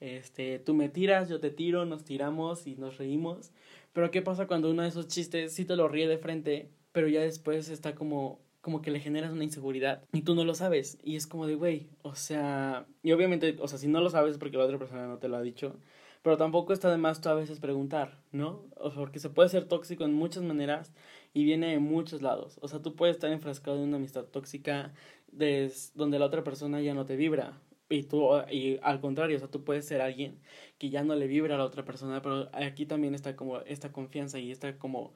este, 0.00 0.58
tú 0.58 0.74
me 0.74 0.88
tiras, 0.88 1.28
yo 1.28 1.40
te 1.40 1.50
tiro, 1.50 1.84
nos 1.84 2.04
tiramos 2.04 2.66
y 2.66 2.76
nos 2.76 2.98
reímos, 2.98 3.50
pero 3.92 4.10
¿qué 4.10 4.22
pasa 4.22 4.46
cuando 4.46 4.70
uno 4.70 4.82
de 4.82 4.88
esos 4.88 5.08
chistes 5.08 5.54
sí 5.54 5.64
te 5.64 5.76
lo 5.76 5.88
ríe 5.88 6.08
de 6.08 6.18
frente, 6.18 6.70
pero 6.92 7.08
ya 7.08 7.20
después 7.20 7.68
está 7.68 7.94
como 7.94 8.40
como 8.60 8.82
que 8.82 8.90
le 8.90 9.00
generas 9.00 9.32
una 9.32 9.44
inseguridad 9.44 10.02
y 10.12 10.22
tú 10.22 10.34
no 10.34 10.44
lo 10.44 10.54
sabes 10.54 10.98
y 11.02 11.16
es 11.16 11.26
como 11.26 11.46
de 11.46 11.54
güey, 11.54 11.88
o 12.02 12.14
sea, 12.14 12.86
y 13.02 13.12
obviamente, 13.12 13.56
o 13.60 13.68
sea, 13.68 13.78
si 13.78 13.88
no 13.88 14.00
lo 14.00 14.10
sabes 14.10 14.36
porque 14.36 14.58
la 14.58 14.64
otra 14.64 14.78
persona 14.78 15.06
no 15.06 15.18
te 15.18 15.28
lo 15.28 15.36
ha 15.36 15.42
dicho, 15.42 15.76
pero 16.22 16.36
tampoco 16.36 16.72
está 16.72 16.90
de 16.90 16.98
más 16.98 17.20
tú 17.20 17.28
a 17.28 17.34
veces 17.34 17.60
preguntar, 17.60 18.20
¿no? 18.32 18.66
O 18.76 18.90
sea, 18.90 18.98
porque 18.98 19.20
se 19.20 19.30
puede 19.30 19.48
ser 19.48 19.66
tóxico 19.66 20.04
en 20.04 20.12
muchas 20.12 20.42
maneras 20.42 20.92
y 21.32 21.44
viene 21.44 21.68
de 21.68 21.78
muchos 21.78 22.22
lados. 22.22 22.58
O 22.60 22.68
sea, 22.68 22.82
tú 22.82 22.96
puedes 22.96 23.16
estar 23.16 23.30
enfrascado 23.30 23.78
en 23.78 23.84
una 23.84 23.96
amistad 23.96 24.24
tóxica 24.24 24.92
des, 25.32 25.92
donde 25.94 26.18
la 26.18 26.26
otra 26.26 26.44
persona 26.44 26.80
ya 26.80 26.94
no 26.94 27.06
te 27.06 27.16
vibra. 27.16 27.60
Y 27.90 28.02
tú, 28.04 28.30
y 28.50 28.78
al 28.82 29.00
contrario, 29.00 29.36
o 29.36 29.38
sea, 29.38 29.50
tú 29.50 29.64
puedes 29.64 29.86
ser 29.86 30.00
alguien 30.02 30.40
que 30.78 30.90
ya 30.90 31.04
no 31.04 31.14
le 31.14 31.26
vibra 31.26 31.54
a 31.54 31.58
la 31.58 31.64
otra 31.64 31.84
persona, 31.84 32.20
pero 32.22 32.50
aquí 32.52 32.84
también 32.86 33.14
está 33.14 33.34
como 33.36 33.60
esta 33.60 33.92
confianza 33.92 34.38
y 34.38 34.50
está 34.50 34.78
como 34.78 35.14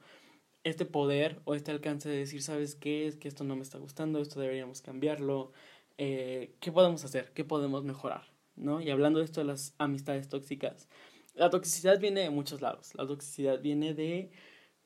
este 0.63 0.85
poder 0.85 1.41
o 1.45 1.55
este 1.55 1.71
alcance 1.71 2.09
de 2.09 2.17
decir, 2.17 2.41
¿sabes 2.41 2.75
qué? 2.75 3.07
Es 3.07 3.17
que 3.17 3.27
esto 3.27 3.43
no 3.43 3.55
me 3.55 3.61
está 3.61 3.77
gustando, 3.77 4.19
esto 4.19 4.39
deberíamos 4.39 4.81
cambiarlo. 4.81 5.51
Eh, 5.97 6.55
¿Qué 6.59 6.71
podemos 6.71 7.03
hacer? 7.05 7.31
¿Qué 7.33 7.43
podemos 7.43 7.83
mejorar? 7.83 8.33
¿no? 8.55 8.81
Y 8.81 8.89
hablando 8.89 9.19
de 9.19 9.25
esto 9.25 9.41
de 9.41 9.47
las 9.47 9.73
amistades 9.77 10.29
tóxicas, 10.29 10.87
la 11.35 11.49
toxicidad 11.49 11.99
viene 11.99 12.21
de 12.21 12.29
muchos 12.29 12.61
lados, 12.61 12.93
la 12.95 13.07
toxicidad 13.07 13.61
viene 13.61 13.93
de 13.93 14.31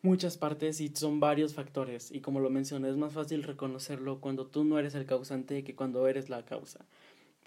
muchas 0.02 0.38
partes 0.38 0.80
y 0.80 0.90
son 0.90 1.20
varios 1.20 1.54
factores 1.54 2.12
y 2.12 2.22
como 2.22 2.40
lo 2.40 2.50
mencioné 2.50 2.90
es 2.90 2.98
más 2.98 3.14
fácil 3.14 3.44
reconocerlo 3.44 4.22
cuando 4.22 4.48
tú 4.48 4.64
no 4.64 4.78
eres 4.80 4.96
el 4.96 5.06
causante 5.06 5.64
que 5.64 5.76
cuando 5.76 6.08
eres 6.08 6.30
la 6.30 6.46
causa. 6.46 6.86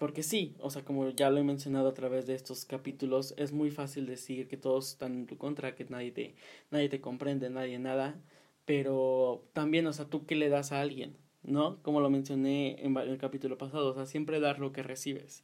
Porque 0.01 0.23
sí, 0.23 0.55
o 0.57 0.71
sea, 0.71 0.83
como 0.83 1.07
ya 1.11 1.29
lo 1.29 1.37
he 1.37 1.43
mencionado 1.43 1.87
a 1.87 1.93
través 1.93 2.25
de 2.25 2.33
estos 2.33 2.65
capítulos, 2.65 3.35
es 3.37 3.51
muy 3.51 3.69
fácil 3.69 4.07
decir 4.07 4.47
que 4.47 4.57
todos 4.57 4.93
están 4.93 5.13
en 5.13 5.27
tu 5.27 5.37
contra, 5.37 5.75
que 5.75 5.85
nadie 5.85 6.11
te, 6.11 6.33
nadie 6.71 6.89
te 6.89 6.99
comprende, 6.99 7.51
nadie 7.51 7.77
nada, 7.77 8.19
pero 8.65 9.43
también, 9.53 9.85
o 9.85 9.93
sea, 9.93 10.05
tú 10.05 10.25
qué 10.25 10.33
le 10.33 10.49
das 10.49 10.71
a 10.71 10.81
alguien, 10.81 11.17
¿no? 11.43 11.83
Como 11.83 12.01
lo 12.01 12.09
mencioné 12.09 12.83
en 12.83 12.97
el 12.97 13.19
capítulo 13.19 13.59
pasado, 13.59 13.91
o 13.91 13.93
sea, 13.93 14.07
siempre 14.07 14.39
dar 14.39 14.57
lo 14.57 14.71
que 14.71 14.81
recibes. 14.81 15.43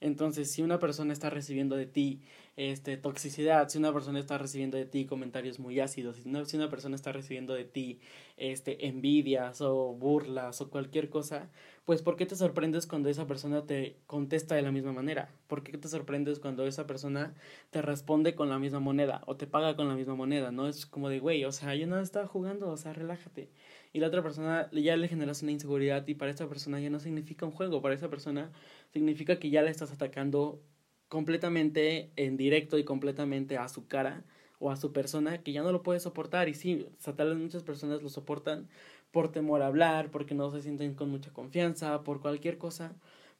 Entonces, 0.00 0.50
si 0.50 0.62
una 0.62 0.78
persona 0.78 1.12
está 1.12 1.30
recibiendo 1.30 1.76
de 1.76 1.86
ti 1.86 2.20
este, 2.56 2.96
toxicidad, 2.96 3.68
si 3.68 3.78
una 3.78 3.92
persona 3.92 4.20
está 4.20 4.38
recibiendo 4.38 4.76
de 4.76 4.84
ti 4.84 5.06
comentarios 5.06 5.58
muy 5.58 5.80
ácidos, 5.80 6.16
si 6.16 6.28
una, 6.28 6.44
si 6.44 6.56
una 6.56 6.68
persona 6.70 6.94
está 6.94 7.10
recibiendo 7.12 7.54
de 7.54 7.64
ti 7.64 8.00
este, 8.36 8.86
envidias 8.86 9.60
o 9.60 9.94
burlas 9.94 10.60
o 10.60 10.70
cualquier 10.70 11.10
cosa, 11.10 11.50
pues 11.84 12.02
¿por 12.02 12.16
qué 12.16 12.26
te 12.26 12.36
sorprendes 12.36 12.86
cuando 12.86 13.08
esa 13.08 13.26
persona 13.26 13.66
te 13.66 13.96
contesta 14.06 14.54
de 14.54 14.62
la 14.62 14.72
misma 14.72 14.92
manera? 14.92 15.30
¿Por 15.46 15.62
qué 15.62 15.76
te 15.78 15.88
sorprendes 15.88 16.38
cuando 16.38 16.66
esa 16.66 16.86
persona 16.86 17.34
te 17.70 17.82
responde 17.82 18.34
con 18.34 18.48
la 18.48 18.58
misma 18.58 18.80
moneda 18.80 19.22
o 19.26 19.36
te 19.36 19.46
paga 19.46 19.76
con 19.76 19.88
la 19.88 19.94
misma 19.94 20.14
moneda? 20.14 20.52
No 20.52 20.68
es 20.68 20.86
como 20.86 21.08
de, 21.08 21.18
güey, 21.18 21.44
o 21.44 21.52
sea, 21.52 21.74
yo 21.74 21.86
no 21.86 21.98
estaba 21.98 22.26
jugando, 22.26 22.68
o 22.70 22.76
sea, 22.76 22.92
relájate 22.92 23.50
y 23.94 24.00
la 24.00 24.08
otra 24.08 24.22
persona 24.22 24.68
ya 24.72 24.96
le 24.96 25.06
generas 25.06 25.42
una 25.42 25.52
inseguridad 25.52 26.04
y 26.08 26.14
para 26.14 26.32
esa 26.32 26.48
persona 26.48 26.80
ya 26.80 26.90
no 26.90 26.98
significa 26.98 27.46
un 27.46 27.52
juego, 27.52 27.80
para 27.80 27.94
esa 27.94 28.10
persona 28.10 28.50
significa 28.92 29.38
que 29.38 29.50
ya 29.50 29.62
le 29.62 29.70
estás 29.70 29.92
atacando 29.92 30.60
completamente 31.08 32.10
en 32.16 32.36
directo 32.36 32.76
y 32.76 32.82
completamente 32.82 33.56
a 33.56 33.68
su 33.68 33.86
cara 33.86 34.24
o 34.58 34.72
a 34.72 34.76
su 34.76 34.92
persona 34.92 35.38
que 35.44 35.52
ya 35.52 35.62
no 35.62 35.70
lo 35.70 35.84
puede 35.84 36.00
soportar 36.00 36.48
y 36.48 36.54
sí, 36.54 36.88
tal 37.16 37.28
vez 37.28 37.38
muchas 37.38 37.62
personas 37.62 38.02
lo 38.02 38.08
soportan 38.08 38.68
por 39.12 39.30
temor 39.30 39.62
a 39.62 39.68
hablar, 39.68 40.10
porque 40.10 40.34
no 40.34 40.50
se 40.50 40.60
sienten 40.60 40.94
con 40.94 41.08
mucha 41.08 41.32
confianza, 41.32 42.02
por 42.02 42.20
cualquier 42.20 42.58
cosa, 42.58 42.96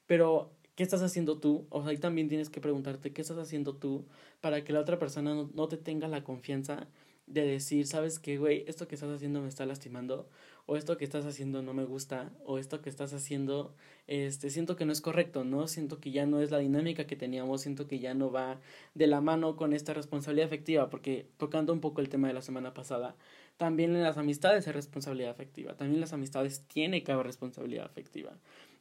pero 0.07 0.53
¿qué 0.77 0.85
estás 0.85 1.03
haciendo 1.03 1.41
tú? 1.41 1.67
O 1.69 1.83
sea, 1.83 1.91
ahí 1.91 1.99
también 1.99 2.29
tienes 2.29 2.49
que 2.49 2.61
preguntarte 2.61 3.13
qué 3.13 3.23
estás 3.23 3.39
haciendo 3.39 3.75
tú 3.75 4.07
para 4.41 4.63
que 4.63 4.73
la 4.73 4.79
otra 4.79 5.01
persona 5.01 5.35
no 5.53 5.69
te 5.69 5.79
tenga 5.79 6.07
la 6.07 6.23
confianza 6.23 6.87
de 7.27 7.47
decir, 7.47 7.87
sabes 7.87 8.19
qué, 8.19 8.39
güey, 8.39 8.65
esto 8.67 8.87
que 8.89 8.95
estás 8.95 9.11
haciendo 9.11 9.41
me 9.41 9.49
está 9.49 9.67
lastimando, 9.67 10.29
o 10.67 10.77
esto 10.77 10.97
que 10.97 11.05
estás 11.05 11.27
haciendo 11.27 11.63
no 11.63 11.75
me 11.75 11.85
gusta, 11.85 12.33
o 12.45 12.59
esto 12.59 12.81
que 12.81 12.91
estás 12.91 13.13
haciendo, 13.13 13.75
este, 14.07 14.51
siento 14.51 14.77
que 14.77 14.85
no 14.85 14.93
es 14.93 15.01
correcto, 15.01 15.45
¿no? 15.45 15.69
Siento 15.69 16.01
que 16.01 16.11
ya 16.11 16.27
no 16.27 16.41
es 16.41 16.51
la 16.51 16.59
dinámica 16.59 17.07
que 17.07 17.17
teníamos, 17.17 17.63
siento 17.63 17.87
que 17.87 17.99
ya 17.99 18.15
no 18.15 18.31
va 18.31 18.61
de 18.95 19.07
la 19.07 19.21
mano 19.21 19.57
con 19.57 19.73
esta 19.73 19.95
responsabilidad 19.95 20.47
afectiva, 20.47 20.91
porque 20.91 21.29
tocando 21.37 21.73
un 21.73 21.81
poco 21.81 22.01
el 22.01 22.09
tema 22.09 22.29
de 22.29 22.35
la 22.35 22.43
semana 22.43 22.75
pasada, 22.75 23.17
también 23.57 23.95
en 23.95 24.03
las 24.03 24.19
amistades 24.19 24.67
hay 24.67 24.73
responsabilidad 24.73 25.31
afectiva, 25.31 25.77
también 25.77 25.97
en 25.97 26.01
las 26.01 26.13
amistades 26.13 26.65
tiene 26.67 27.05
que 27.05 27.13
haber 27.13 27.27
responsabilidad 27.27 27.87
afectiva. 27.87 28.33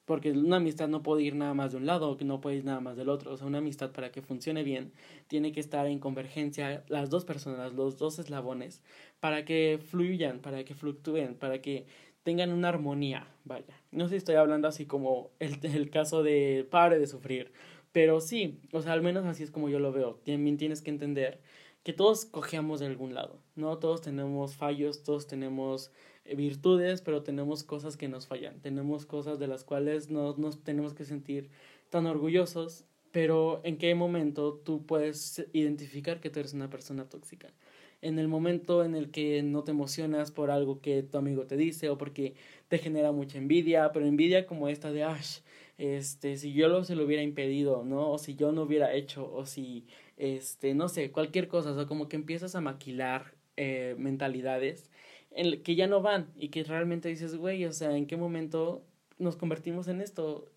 Porque 0.06 0.32
una 0.32 0.58
amistad 0.58 0.90
no 0.90 1.02
puede 1.02 1.24
ir 1.24 1.36
nada 1.36 1.54
más 1.54 1.72
de 1.72 1.78
un 1.78 1.86
lado, 1.86 2.18
que 2.18 2.26
no 2.26 2.42
puede 2.42 2.58
ir 2.58 2.66
nada 2.66 2.82
más 2.82 2.98
del 2.98 3.10
otro. 3.10 3.32
O 3.32 3.38
sea, 3.38 3.48
una 3.48 3.60
amistad 3.60 3.92
para 3.92 4.12
que 4.12 4.22
funcione 4.22 4.64
bien 4.64 4.92
tiene 5.28 5.52
que 5.52 5.60
estar 5.60 5.88
en 5.88 6.00
convergencia 6.00 6.84
las 6.90 7.10
dos 7.10 7.26
personas, 7.26 7.74
los 7.74 7.98
dos 7.98 8.20
eslabones, 8.20 8.82
para 9.20 9.46
que 9.46 9.80
fluyan, 9.82 10.40
para 10.40 10.64
que 10.66 10.76
fluctúen, 10.76 11.36
para 11.36 11.62
que 11.62 11.88
tengan 12.24 12.52
una 12.52 12.70
armonía. 12.70 13.28
Vaya, 13.46 13.82
no 13.92 14.06
sé 14.06 14.12
si 14.12 14.18
estoy 14.18 14.36
hablando 14.36 14.68
así 14.68 14.86
como 14.86 15.32
el, 15.40 15.60
el 15.64 15.90
caso 15.90 16.24
de 16.24 16.68
pare 16.70 17.00
de 17.00 17.08
sufrir, 17.08 17.52
pero 17.92 18.22
sí, 18.22 18.60
o 18.72 18.82
sea, 18.82 18.94
al 18.94 19.02
menos 19.02 19.26
así 19.26 19.44
es 19.44 19.52
como 19.52 19.70
yo 19.70 19.80
lo 19.80 19.92
veo. 19.92 20.20
También 20.26 20.58
tienes 20.58 20.82
que 20.82 20.90
entender 20.90 21.40
que 21.84 21.94
todos 21.94 22.26
cojeamos 22.26 22.80
de 22.80 22.88
algún 22.88 23.14
lado, 23.14 23.40
¿no? 23.56 23.78
Todos 23.78 24.02
tenemos 24.02 24.56
fallos, 24.56 25.04
todos 25.04 25.28
tenemos 25.28 25.92
virtudes, 26.26 27.02
pero 27.02 27.24
tenemos 27.24 27.64
cosas 27.64 27.98
que 27.98 28.08
nos 28.08 28.28
fallan, 28.28 28.60
tenemos 28.62 29.06
cosas 29.06 29.40
de 29.40 29.48
las 29.48 29.64
cuales 29.64 30.10
no 30.10 30.36
nos 30.38 30.64
tenemos 30.64 30.94
que 30.94 31.06
sentir 31.06 31.50
tan 31.90 32.06
orgullosos, 32.06 32.86
pero 33.12 33.62
en 33.64 33.78
qué 33.78 33.94
momento 33.94 34.54
tú 34.54 34.86
puedes 34.86 35.46
identificar 35.54 36.20
que 36.20 36.30
tú 36.30 36.40
eres 36.40 36.54
una 36.54 36.70
persona 36.70 37.10
tóxica. 37.10 37.54
En 38.02 38.20
el 38.20 38.28
momento 38.28 38.84
en 38.84 38.96
el 38.96 39.12
que 39.12 39.44
no 39.44 39.64
te 39.64 39.72
emocionas 39.72 40.32
por 40.32 40.52
algo 40.52 40.82
que 40.82 41.04
tu 41.04 41.18
amigo 41.18 41.46
te 41.46 41.56
dice 41.56 41.90
o 41.90 41.98
porque 41.98 42.34
te 42.68 42.80
genera 42.80 43.12
mucha 43.12 43.38
envidia, 43.38 43.92
pero 43.94 44.06
envidia 44.06 44.46
como 44.46 44.68
esta 44.68 44.92
de 44.92 45.04
Ash, 45.04 45.40
este, 45.78 46.38
si 46.38 46.54
yo 46.54 46.68
lo 46.68 46.84
se 46.84 46.96
lo 46.96 47.06
hubiera 47.06 47.24
impedido, 47.24 47.84
¿no? 47.86 48.12
O 48.12 48.18
si 48.18 48.36
yo 48.36 48.52
no 48.52 48.64
hubiera 48.64 48.94
hecho, 48.94 49.32
o 49.32 49.46
si, 49.46 49.86
este, 50.18 50.74
no 50.74 50.90
sé, 50.90 51.12
cualquier 51.12 51.48
cosa, 51.48 51.72
o 51.80 51.88
como 51.88 52.10
que 52.10 52.16
empiezas 52.16 52.56
a 52.56 52.62
maquilar 52.62 53.36
eh, 53.56 53.96
mentalidades 53.98 54.90
en 55.36 55.64
que 55.64 55.76
ya 55.76 55.88
no 55.88 56.02
van 56.02 56.32
y 56.36 56.50
que 56.50 56.64
realmente 56.64 57.10
dices, 57.10 57.36
güey, 57.36 57.66
o 57.66 57.74
sea, 57.74 57.96
¿en 57.98 58.08
qué 58.08 58.18
momento 58.18 58.84
nos 59.18 59.36
convertimos 59.36 59.88
en 59.88 60.02
esto? 60.02 60.50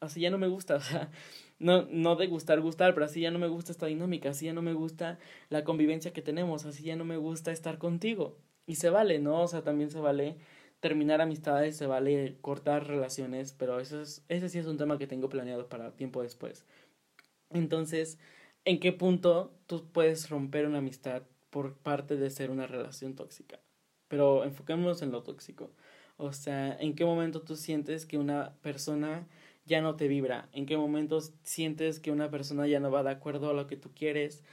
Así 0.00 0.20
ya 0.20 0.30
no 0.30 0.38
me 0.38 0.48
gusta, 0.48 0.76
o 0.76 0.80
sea, 0.80 1.10
no, 1.58 1.86
no 1.90 2.16
de 2.16 2.26
gustar, 2.26 2.60
gustar, 2.60 2.94
pero 2.94 3.06
así 3.06 3.20
ya 3.20 3.30
no 3.30 3.38
me 3.38 3.48
gusta 3.48 3.72
esta 3.72 3.86
dinámica, 3.86 4.30
así 4.30 4.46
ya 4.46 4.52
no 4.52 4.62
me 4.62 4.72
gusta 4.74 5.18
la 5.48 5.64
convivencia 5.64 6.12
que 6.12 6.22
tenemos, 6.22 6.66
así 6.66 6.84
ya 6.84 6.96
no 6.96 7.04
me 7.04 7.16
gusta 7.16 7.52
estar 7.52 7.78
contigo. 7.78 8.36
Y 8.66 8.76
se 8.76 8.90
vale, 8.90 9.18
¿no? 9.18 9.42
O 9.42 9.48
sea, 9.48 9.62
también 9.62 9.90
se 9.90 10.00
vale 10.00 10.36
terminar 10.80 11.20
amistades, 11.20 11.76
se 11.76 11.86
vale 11.86 12.38
cortar 12.40 12.86
relaciones, 12.88 13.52
pero 13.52 13.80
eso 13.80 14.02
es, 14.02 14.24
ese 14.28 14.48
sí 14.48 14.58
es 14.58 14.66
un 14.66 14.78
tema 14.78 14.98
que 14.98 15.06
tengo 15.06 15.28
planeado 15.28 15.68
para 15.68 15.92
tiempo 15.92 16.22
después. 16.22 16.66
Entonces, 17.50 18.18
¿en 18.64 18.80
qué 18.80 18.92
punto 18.92 19.52
tú 19.66 19.86
puedes 19.92 20.30
romper 20.30 20.66
una 20.66 20.78
amistad 20.78 21.22
por 21.50 21.76
parte 21.76 22.16
de 22.16 22.30
ser 22.30 22.50
una 22.50 22.66
relación 22.66 23.14
tóxica? 23.14 23.60
Pero 24.12 24.44
enfoquémonos 24.44 25.00
en 25.00 25.10
lo 25.10 25.22
tóxico. 25.22 25.70
O 26.18 26.34
sea, 26.34 26.76
¿en 26.78 26.94
qué 26.94 27.06
momento 27.06 27.40
tú 27.40 27.56
sientes 27.56 28.04
que 28.04 28.18
una 28.18 28.52
persona 28.60 29.26
ya 29.64 29.80
no 29.80 29.96
te 29.96 30.06
vibra? 30.06 30.50
¿En 30.52 30.66
qué 30.66 30.76
momento 30.76 31.18
sientes 31.44 31.98
que 31.98 32.10
una 32.10 32.30
persona 32.30 32.66
ya 32.66 32.78
no 32.78 32.90
va 32.90 33.02
de 33.02 33.10
acuerdo 33.10 33.48
a 33.48 33.54
lo 33.54 33.66
que 33.66 33.78
tú 33.78 33.88
quieres? 33.94 34.44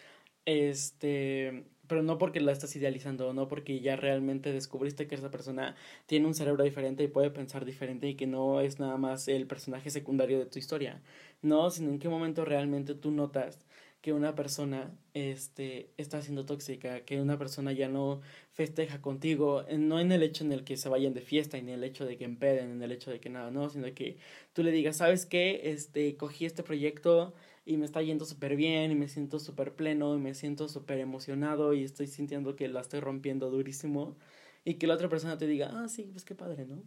Este, 0.45 1.65
pero 1.87 2.03
no 2.03 2.17
porque 2.17 2.39
la 2.39 2.53
estás 2.53 2.73
idealizando, 2.77 3.33
no 3.33 3.49
porque 3.49 3.81
ya 3.81 3.97
realmente 3.97 4.53
descubriste 4.53 5.07
que 5.07 5.15
esa 5.15 5.29
persona 5.29 5.75
tiene 6.05 6.27
un 6.27 6.35
cerebro 6.35 6.63
diferente 6.63 7.03
y 7.03 7.09
puede 7.09 7.29
pensar 7.29 7.65
diferente 7.65 8.07
y 8.07 8.15
que 8.15 8.27
no 8.27 8.61
es 8.61 8.79
nada 8.79 8.95
más 8.95 9.27
el 9.27 9.45
personaje 9.45 9.89
secundario 9.89 10.39
de 10.39 10.45
tu 10.45 10.57
historia, 10.57 11.01
no, 11.41 11.69
sino 11.69 11.89
en 11.91 11.99
qué 11.99 12.07
momento 12.07 12.45
realmente 12.45 12.95
tú 12.95 13.11
notas 13.11 13.65
que 14.01 14.13
una 14.13 14.33
persona 14.35 14.97
este, 15.13 15.91
está 15.97 16.21
siendo 16.21 16.45
tóxica, 16.45 17.01
que 17.01 17.19
una 17.21 17.37
persona 17.37 17.73
ya 17.73 17.89
no 17.89 18.21
festeja 18.51 19.01
contigo, 19.01 19.65
no 19.77 19.99
en 19.99 20.11
el 20.11 20.23
hecho 20.23 20.43
en 20.45 20.53
el 20.53 20.63
que 20.63 20.77
se 20.77 20.89
vayan 20.89 21.13
de 21.13 21.21
fiesta, 21.21 21.57
en 21.57 21.69
el 21.69 21.83
hecho 21.83 22.05
de 22.05 22.17
que 22.17 22.23
empeden, 22.23 22.71
en 22.71 22.81
el 22.81 22.91
hecho 22.91 23.11
de 23.11 23.19
que 23.19 23.29
nada, 23.29 23.51
no, 23.51 23.69
sino 23.69 23.93
que 23.93 24.17
tú 24.53 24.63
le 24.63 24.71
digas, 24.71 24.97
¿sabes 24.97 25.25
qué? 25.25 25.61
Este, 25.71 26.15
cogí 26.15 26.45
este 26.45 26.63
proyecto 26.63 27.33
y 27.65 27.77
me 27.77 27.85
está 27.85 28.01
yendo 28.01 28.25
súper 28.25 28.55
bien 28.55 28.91
y 28.91 28.95
me 28.95 29.07
siento 29.09 29.39
súper 29.39 29.75
pleno 29.75 30.15
y 30.15 30.19
me 30.19 30.33
siento 30.33 30.69
súper 30.69 30.99
emocionado 30.99 31.73
y 31.73 31.83
estoy 31.83 32.07
sintiendo 32.07 32.55
que 32.55 32.67
la 32.69 32.81
estoy 32.81 33.01
rompiendo 33.01 33.49
durísimo 33.51 34.17
y 34.63 34.75
que 34.75 34.87
la 34.87 34.95
otra 34.95 35.09
persona 35.09 35.37
te 35.37 35.47
diga, 35.47 35.69
ah, 35.73 35.87
sí, 35.89 36.09
pues 36.11 36.23
qué 36.25 36.35
padre, 36.35 36.65
¿no? 36.65 36.83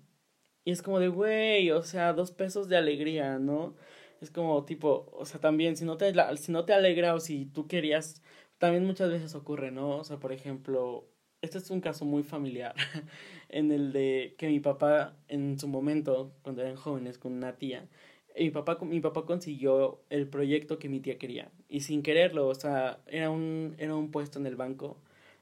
Y 0.65 0.71
es 0.73 0.83
como 0.83 1.01
de, 1.01 1.09
güey, 1.09 1.71
o 1.73 1.83
sea, 1.83 2.13
dos 2.13 2.31
pesos 2.33 2.69
de 2.69 2.77
alegría, 2.77 3.39
¿no? 3.39 3.75
Es 4.23 4.31
como 4.31 4.65
tipo, 4.65 5.11
o 5.13 5.25
sea, 5.27 5.41
también, 5.41 5.77
si 5.77 5.85
no 5.85 5.97
te, 5.97 6.15
si 6.37 6.53
no 6.53 6.65
te 6.65 6.73
alegra 6.73 7.15
o 7.15 7.21
si 7.21 7.47
tú 7.47 7.67
querías, 7.67 8.23
también 8.59 8.87
muchas 8.87 9.11
veces 9.11 9.35
ocurre, 9.35 9.73
¿no? 9.73 9.99
O 9.99 10.05
sea, 10.05 10.19
por 10.21 10.33
ejemplo, 10.33 11.09
este 11.43 11.59
es 11.59 11.71
un 11.71 11.81
caso 11.81 12.05
muy 12.05 12.23
familiar, 12.23 12.75
en 13.49 13.73
el 13.73 13.93
de 13.93 14.37
que 14.39 14.49
mi 14.49 14.61
papá 14.61 15.17
en 15.29 15.59
su 15.59 15.67
momento, 15.69 16.33
cuando 16.43 16.63
eran 16.63 16.77
jóvenes, 16.77 17.19
con 17.19 17.33
una 17.33 17.57
tía, 17.57 17.89
mi 18.39 18.51
papá, 18.51 18.79
mi 18.83 19.01
papá 19.01 19.27
consiguió 19.27 20.01
el 20.09 20.29
proyecto 20.29 20.79
que 20.79 20.89
mi 20.89 21.01
tía 21.01 21.19
quería. 21.19 21.51
Y 21.69 21.81
sin 21.81 22.03
quererlo, 22.03 22.47
o 22.49 22.55
sea, 22.55 23.01
era 23.07 23.31
un, 23.31 23.75
era 23.79 23.95
un 23.97 24.11
puesto 24.13 24.39
en 24.39 24.47
el 24.47 24.57
banco, 24.57 24.99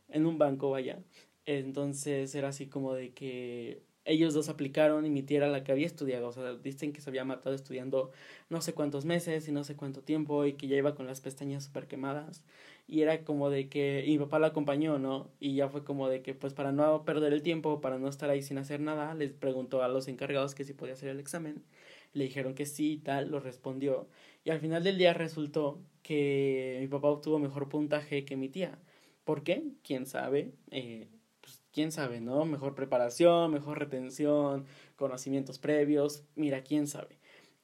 en 0.09 0.27
un 0.27 0.39
banco, 0.39 0.71
vaya. 0.71 0.99
Entonces 1.45 2.35
era 2.35 2.49
así 2.49 2.67
como 2.69 2.95
de 2.95 3.13
que 3.13 3.83
ellos 4.11 4.35
dos 4.35 4.49
aplicaron 4.49 5.07
y 5.07 5.11
mi 5.11 5.23
tía 5.23 5.38
era 5.38 5.49
la 5.49 5.64
que 5.64 5.73
había 5.73 5.87
estudiado. 5.87 6.29
O 6.29 6.33
sea, 6.33 6.55
dicen 6.55 6.93
que 6.93 7.00
se 7.00 7.11
había 7.11 7.25
matado 7.25 7.55
estudiando 7.55 8.11
no 8.49 8.61
sé 8.61 8.75
cuántos 8.75 9.05
meses 9.05 9.49
y 9.49 9.52
no 9.52 9.64
sé 9.64 9.76
cuánto 9.76 10.02
tiempo 10.02 10.45
y 10.47 10.55
que 10.55 10.69
ya 10.69 10.76
iba 10.76 10.95
con 10.95 11.07
las 11.07 11.21
pestañas 11.21 11.64
súper 11.64 11.87
quemadas. 11.87 12.45
Y 12.88 13.02
era 13.02 13.25
como 13.25 13.50
de 13.50 13.69
que 13.69 14.05
y 14.07 14.12
mi 14.12 14.19
papá 14.19 14.38
la 14.38 14.49
acompañó, 14.49 14.99
¿no? 14.99 15.31
Y 15.40 15.55
ya 15.55 15.69
fue 15.69 15.85
como 15.85 16.09
de 16.09 16.23
que, 16.23 16.35
pues 16.35 16.55
para 16.55 16.73
no 16.73 17.05
perder 17.05 17.33
el 17.33 17.43
tiempo, 17.43 17.81
para 17.81 17.99
no 17.99 18.09
estar 18.09 18.31
ahí 18.31 18.43
sin 18.43 18.59
hacer 18.59 18.81
nada, 18.81 19.14
les 19.14 19.33
preguntó 19.33 19.83
a 19.83 19.88
los 19.88 20.09
encargados 20.09 20.55
que 20.55 20.64
si 20.64 20.73
podía 20.75 20.95
hacer 20.95 21.09
el 21.11 21.21
examen 21.21 21.64
le 22.12 22.25
dijeron 22.25 22.55
que 22.55 22.67
sí 22.67 22.93
y 22.93 22.99
tal, 22.99 23.31
lo 23.31 23.40
respondió. 23.40 24.09
Y 24.45 24.50
al 24.50 24.61
final 24.61 24.83
del 24.85 24.99
día 24.99 25.14
resultó 25.14 25.83
que 26.02 26.79
mi 26.81 26.88
papá 26.88 27.09
obtuvo 27.09 27.38
mejor 27.38 27.69
puntaje 27.69 28.25
que 28.25 28.37
mi 28.37 28.49
tía. 28.49 28.79
¿Por 29.25 29.43
qué? 29.45 29.64
¿Quién 29.85 30.07
sabe? 30.07 30.52
Eh, 30.71 31.09
quién 31.73 31.93
sabe, 31.93 32.21
¿no? 32.21 32.45
Mejor 32.45 32.75
preparación, 32.75 33.53
mejor 33.53 33.79
retención, 33.79 34.67
conocimientos 34.97 35.59
previos, 35.59 36.25
mira, 36.35 36.62
quién 36.62 36.87
sabe. 36.87 37.19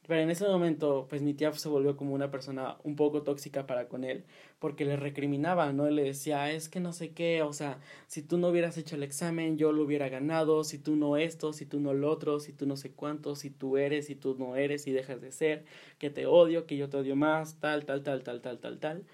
Pero 0.06 0.20
en 0.20 0.30
ese 0.30 0.46
momento, 0.46 1.06
pues 1.08 1.20
mi 1.22 1.34
tía 1.34 1.52
se 1.52 1.68
volvió 1.68 1.96
como 1.96 2.14
una 2.14 2.30
persona 2.30 2.78
un 2.84 2.94
poco 2.94 3.22
tóxica 3.24 3.66
para 3.66 3.88
con 3.88 4.04
él, 4.04 4.24
porque 4.60 4.84
le 4.84 4.96
recriminaba, 4.96 5.72
¿no? 5.72 5.90
Le 5.90 6.04
decía, 6.04 6.52
es 6.52 6.68
que 6.68 6.78
no 6.78 6.92
sé 6.92 7.12
qué, 7.12 7.42
o 7.42 7.52
sea, 7.52 7.80
si 8.06 8.22
tú 8.22 8.38
no 8.38 8.48
hubieras 8.48 8.78
hecho 8.78 8.94
el 8.94 9.02
examen, 9.02 9.58
yo 9.58 9.72
lo 9.72 9.82
hubiera 9.82 10.08
ganado, 10.08 10.62
si 10.62 10.78
tú 10.78 10.94
no 10.94 11.16
esto, 11.16 11.52
si 11.52 11.66
tú 11.66 11.80
no 11.80 11.92
lo 11.92 12.08
otro, 12.10 12.38
si 12.38 12.52
tú 12.52 12.66
no 12.66 12.76
sé 12.76 12.92
cuánto, 12.92 13.34
si 13.34 13.50
tú 13.50 13.78
eres, 13.78 14.06
si 14.06 14.14
tú 14.14 14.36
no 14.38 14.54
eres, 14.54 14.86
y 14.86 14.92
dejas 14.92 15.20
de 15.20 15.32
ser, 15.32 15.64
que 15.98 16.10
te 16.10 16.26
odio, 16.26 16.66
que 16.66 16.76
yo 16.76 16.88
te 16.88 16.98
odio 16.98 17.16
más, 17.16 17.58
tal, 17.58 17.84
tal, 17.84 18.02
tal, 18.04 18.22
tal, 18.22 18.40
tal, 18.40 18.60
tal, 18.60 18.78
tal. 18.78 19.06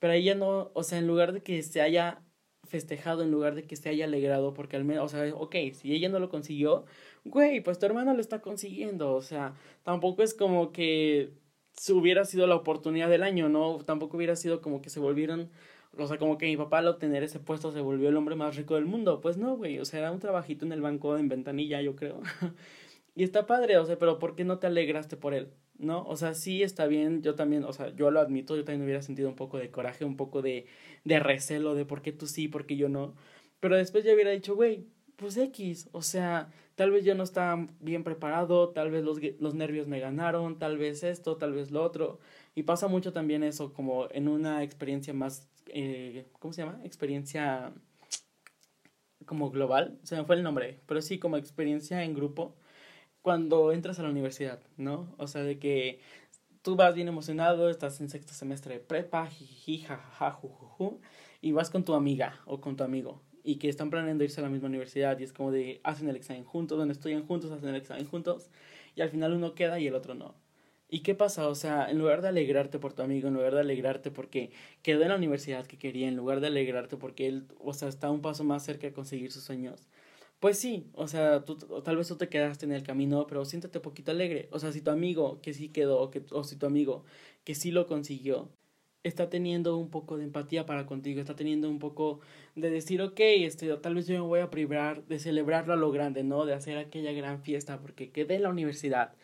Pero 0.00 0.14
ella 0.14 0.34
no, 0.34 0.70
o 0.74 0.82
sea, 0.82 0.98
en 0.98 1.06
lugar 1.06 1.32
de 1.32 1.42
que 1.42 1.62
se 1.62 1.80
haya 1.80 2.22
festejado, 2.70 3.22
en 3.22 3.30
lugar 3.30 3.54
de 3.54 3.64
que 3.64 3.76
se 3.76 3.88
haya 3.88 4.06
alegrado, 4.06 4.54
porque 4.54 4.76
al 4.76 4.84
menos, 4.84 5.12
o 5.12 5.16
sea, 5.16 5.34
ok, 5.34 5.56
si 5.74 5.92
ella 5.92 6.08
no 6.08 6.20
lo 6.20 6.30
consiguió, 6.30 6.84
güey, 7.24 7.60
pues 7.60 7.78
tu 7.78 7.86
hermano 7.86 8.14
lo 8.14 8.20
está 8.20 8.40
consiguiendo, 8.40 9.12
o 9.14 9.22
sea, 9.22 9.54
tampoco 9.82 10.22
es 10.22 10.34
como 10.34 10.72
que 10.72 11.32
si 11.72 11.92
hubiera 11.92 12.24
sido 12.24 12.46
la 12.46 12.56
oportunidad 12.56 13.10
del 13.10 13.22
año, 13.22 13.48
¿no? 13.48 13.78
Tampoco 13.84 14.16
hubiera 14.16 14.36
sido 14.36 14.60
como 14.60 14.80
que 14.82 14.90
se 14.90 15.00
volvieron, 15.00 15.50
o 15.98 16.06
sea, 16.06 16.18
como 16.18 16.38
que 16.38 16.46
mi 16.46 16.56
papá 16.56 16.78
al 16.78 16.88
obtener 16.88 17.22
ese 17.22 17.40
puesto 17.40 17.72
se 17.72 17.80
volvió 17.80 18.08
el 18.08 18.16
hombre 18.16 18.36
más 18.36 18.56
rico 18.56 18.76
del 18.76 18.86
mundo, 18.86 19.20
pues 19.20 19.36
no, 19.36 19.56
güey, 19.56 19.78
o 19.80 19.84
sea, 19.84 20.00
era 20.00 20.12
un 20.12 20.20
trabajito 20.20 20.64
en 20.64 20.72
el 20.72 20.80
banco 20.80 21.18
en 21.18 21.28
ventanilla, 21.28 21.82
yo 21.82 21.96
creo. 21.96 22.22
y 23.14 23.24
está 23.24 23.46
padre, 23.46 23.78
o 23.78 23.84
sea, 23.84 23.98
pero 23.98 24.18
¿por 24.18 24.36
qué 24.36 24.44
no 24.44 24.58
te 24.58 24.68
alegraste 24.68 25.16
por 25.16 25.34
él? 25.34 25.50
¿No? 25.80 26.04
O 26.06 26.16
sea, 26.16 26.34
sí 26.34 26.62
está 26.62 26.86
bien, 26.86 27.22
yo 27.22 27.34
también, 27.36 27.64
o 27.64 27.72
sea, 27.72 27.88
yo 27.96 28.10
lo 28.10 28.20
admito, 28.20 28.54
yo 28.54 28.64
también 28.64 28.82
hubiera 28.84 29.00
sentido 29.00 29.30
un 29.30 29.34
poco 29.34 29.56
de 29.56 29.70
coraje, 29.70 30.04
un 30.04 30.16
poco 30.16 30.42
de, 30.42 30.66
de 31.04 31.18
recelo 31.20 31.74
de 31.74 31.86
por 31.86 32.02
qué 32.02 32.12
tú 32.12 32.26
sí, 32.26 32.48
por 32.48 32.66
qué 32.66 32.76
yo 32.76 32.90
no. 32.90 33.14
Pero 33.60 33.76
después 33.76 34.04
ya 34.04 34.12
hubiera 34.12 34.30
dicho, 34.30 34.54
güey, 34.54 34.86
pues 35.16 35.36
X, 35.38 35.88
o 35.92 36.02
sea, 36.02 36.50
tal 36.76 36.90
vez 36.90 37.04
yo 37.04 37.14
no 37.14 37.22
estaba 37.22 37.66
bien 37.80 38.04
preparado, 38.04 38.70
tal 38.70 38.90
vez 38.90 39.04
los, 39.04 39.18
los 39.38 39.54
nervios 39.54 39.86
me 39.86 40.00
ganaron, 40.00 40.58
tal 40.58 40.78
vez 40.78 41.02
esto, 41.02 41.36
tal 41.36 41.52
vez 41.54 41.70
lo 41.70 41.82
otro. 41.82 42.20
Y 42.54 42.64
pasa 42.64 42.88
mucho 42.88 43.12
también 43.12 43.42
eso, 43.42 43.72
como 43.72 44.08
en 44.12 44.28
una 44.28 44.62
experiencia 44.62 45.14
más, 45.14 45.48
eh, 45.68 46.26
¿cómo 46.38 46.52
se 46.52 46.62
llama? 46.62 46.80
Experiencia 46.84 47.72
como 49.26 49.50
global, 49.50 49.98
se 50.02 50.16
me 50.16 50.24
fue 50.24 50.36
el 50.36 50.42
nombre, 50.42 50.80
pero 50.86 51.02
sí 51.02 51.18
como 51.18 51.36
experiencia 51.36 52.02
en 52.02 52.14
grupo, 52.14 52.56
cuando 53.22 53.72
entras 53.72 53.98
a 53.98 54.02
la 54.02 54.10
universidad, 54.10 54.60
¿no? 54.76 55.14
O 55.18 55.26
sea, 55.26 55.42
de 55.42 55.58
que 55.58 56.00
tú 56.62 56.76
vas 56.76 56.94
bien 56.94 57.08
emocionado, 57.08 57.70
estás 57.70 58.00
en 58.00 58.10
sexto 58.10 58.32
semestre 58.34 58.74
de 58.74 58.80
prepa, 58.80 59.26
jiji, 59.26 59.78
jajaja, 59.78 60.32
jujuju, 60.32 61.00
y 61.40 61.52
vas 61.52 61.70
con 61.70 61.84
tu 61.84 61.94
amiga 61.94 62.40
o 62.46 62.60
con 62.60 62.76
tu 62.76 62.84
amigo 62.84 63.22
y 63.42 63.56
que 63.56 63.68
están 63.68 63.90
planeando 63.90 64.24
irse 64.24 64.40
a 64.40 64.44
la 64.44 64.50
misma 64.50 64.68
universidad 64.68 65.18
y 65.18 65.24
es 65.24 65.32
como 65.32 65.50
de 65.50 65.80
hacen 65.84 66.08
el 66.08 66.16
examen 66.16 66.44
juntos, 66.44 66.78
donde 66.78 66.92
estudian 66.92 67.26
juntos, 67.26 67.50
hacen 67.50 67.70
el 67.70 67.76
examen 67.76 68.06
juntos 68.06 68.50
y 68.94 69.00
al 69.00 69.10
final 69.10 69.32
uno 69.32 69.54
queda 69.54 69.78
y 69.78 69.86
el 69.86 69.94
otro 69.94 70.14
no. 70.14 70.34
¿Y 70.92 71.00
qué 71.00 71.14
pasa? 71.14 71.48
O 71.48 71.54
sea, 71.54 71.88
en 71.88 71.98
lugar 71.98 72.20
de 72.20 72.28
alegrarte 72.28 72.80
por 72.80 72.92
tu 72.92 73.02
amigo, 73.02 73.28
en 73.28 73.34
lugar 73.34 73.54
de 73.54 73.60
alegrarte 73.60 74.10
porque 74.10 74.50
quedó 74.82 75.02
en 75.02 75.10
la 75.10 75.16
universidad 75.16 75.64
que 75.66 75.78
quería, 75.78 76.08
en 76.08 76.16
lugar 76.16 76.40
de 76.40 76.48
alegrarte 76.48 76.96
porque 76.96 77.28
él, 77.28 77.46
o 77.60 77.72
sea, 77.74 77.88
está 77.88 78.10
un 78.10 78.22
paso 78.22 78.42
más 78.42 78.64
cerca 78.64 78.88
de 78.88 78.92
conseguir 78.92 79.30
sus 79.30 79.44
sueños, 79.44 79.88
pues 80.40 80.58
sí, 80.58 80.90
o 80.94 81.06
sea, 81.06 81.44
tú, 81.44 81.56
tal 81.82 81.96
vez 81.96 82.08
tú 82.08 82.16
te 82.16 82.28
quedaste 82.28 82.64
en 82.66 82.72
el 82.72 82.82
camino, 82.82 83.26
pero 83.26 83.44
siéntate 83.44 83.78
un 83.78 83.82
poquito 83.82 84.10
alegre. 84.10 84.48
O 84.52 84.58
sea, 84.58 84.72
si 84.72 84.80
tu 84.80 84.90
amigo 84.90 85.40
que 85.42 85.52
sí 85.54 85.68
quedó, 85.68 86.10
que, 86.10 86.24
o 86.32 86.44
si 86.44 86.56
tu 86.56 86.66
amigo 86.66 87.04
que 87.44 87.54
sí 87.54 87.70
lo 87.70 87.86
consiguió, 87.86 88.50
está 89.02 89.30
teniendo 89.30 89.76
un 89.76 89.90
poco 89.90 90.16
de 90.18 90.24
empatía 90.24 90.66
para 90.66 90.86
contigo, 90.86 91.20
está 91.20 91.36
teniendo 91.36 91.68
un 91.70 91.78
poco 91.78 92.20
de 92.54 92.70
decir, 92.70 93.02
ok, 93.02 93.18
este, 93.20 93.74
tal 93.78 93.94
vez 93.94 94.06
yo 94.06 94.14
me 94.14 94.20
voy 94.20 94.40
a 94.40 94.50
privar 94.50 95.06
de 95.06 95.18
celebrarlo 95.18 95.72
a 95.74 95.76
lo 95.76 95.90
grande, 95.90 96.24
¿no? 96.24 96.46
De 96.46 96.54
hacer 96.54 96.78
aquella 96.78 97.12
gran 97.12 97.42
fiesta 97.42 97.80
porque 97.80 98.10
quedé 98.10 98.36
en 98.36 98.42
la 98.42 98.50
universidad. 98.50 99.14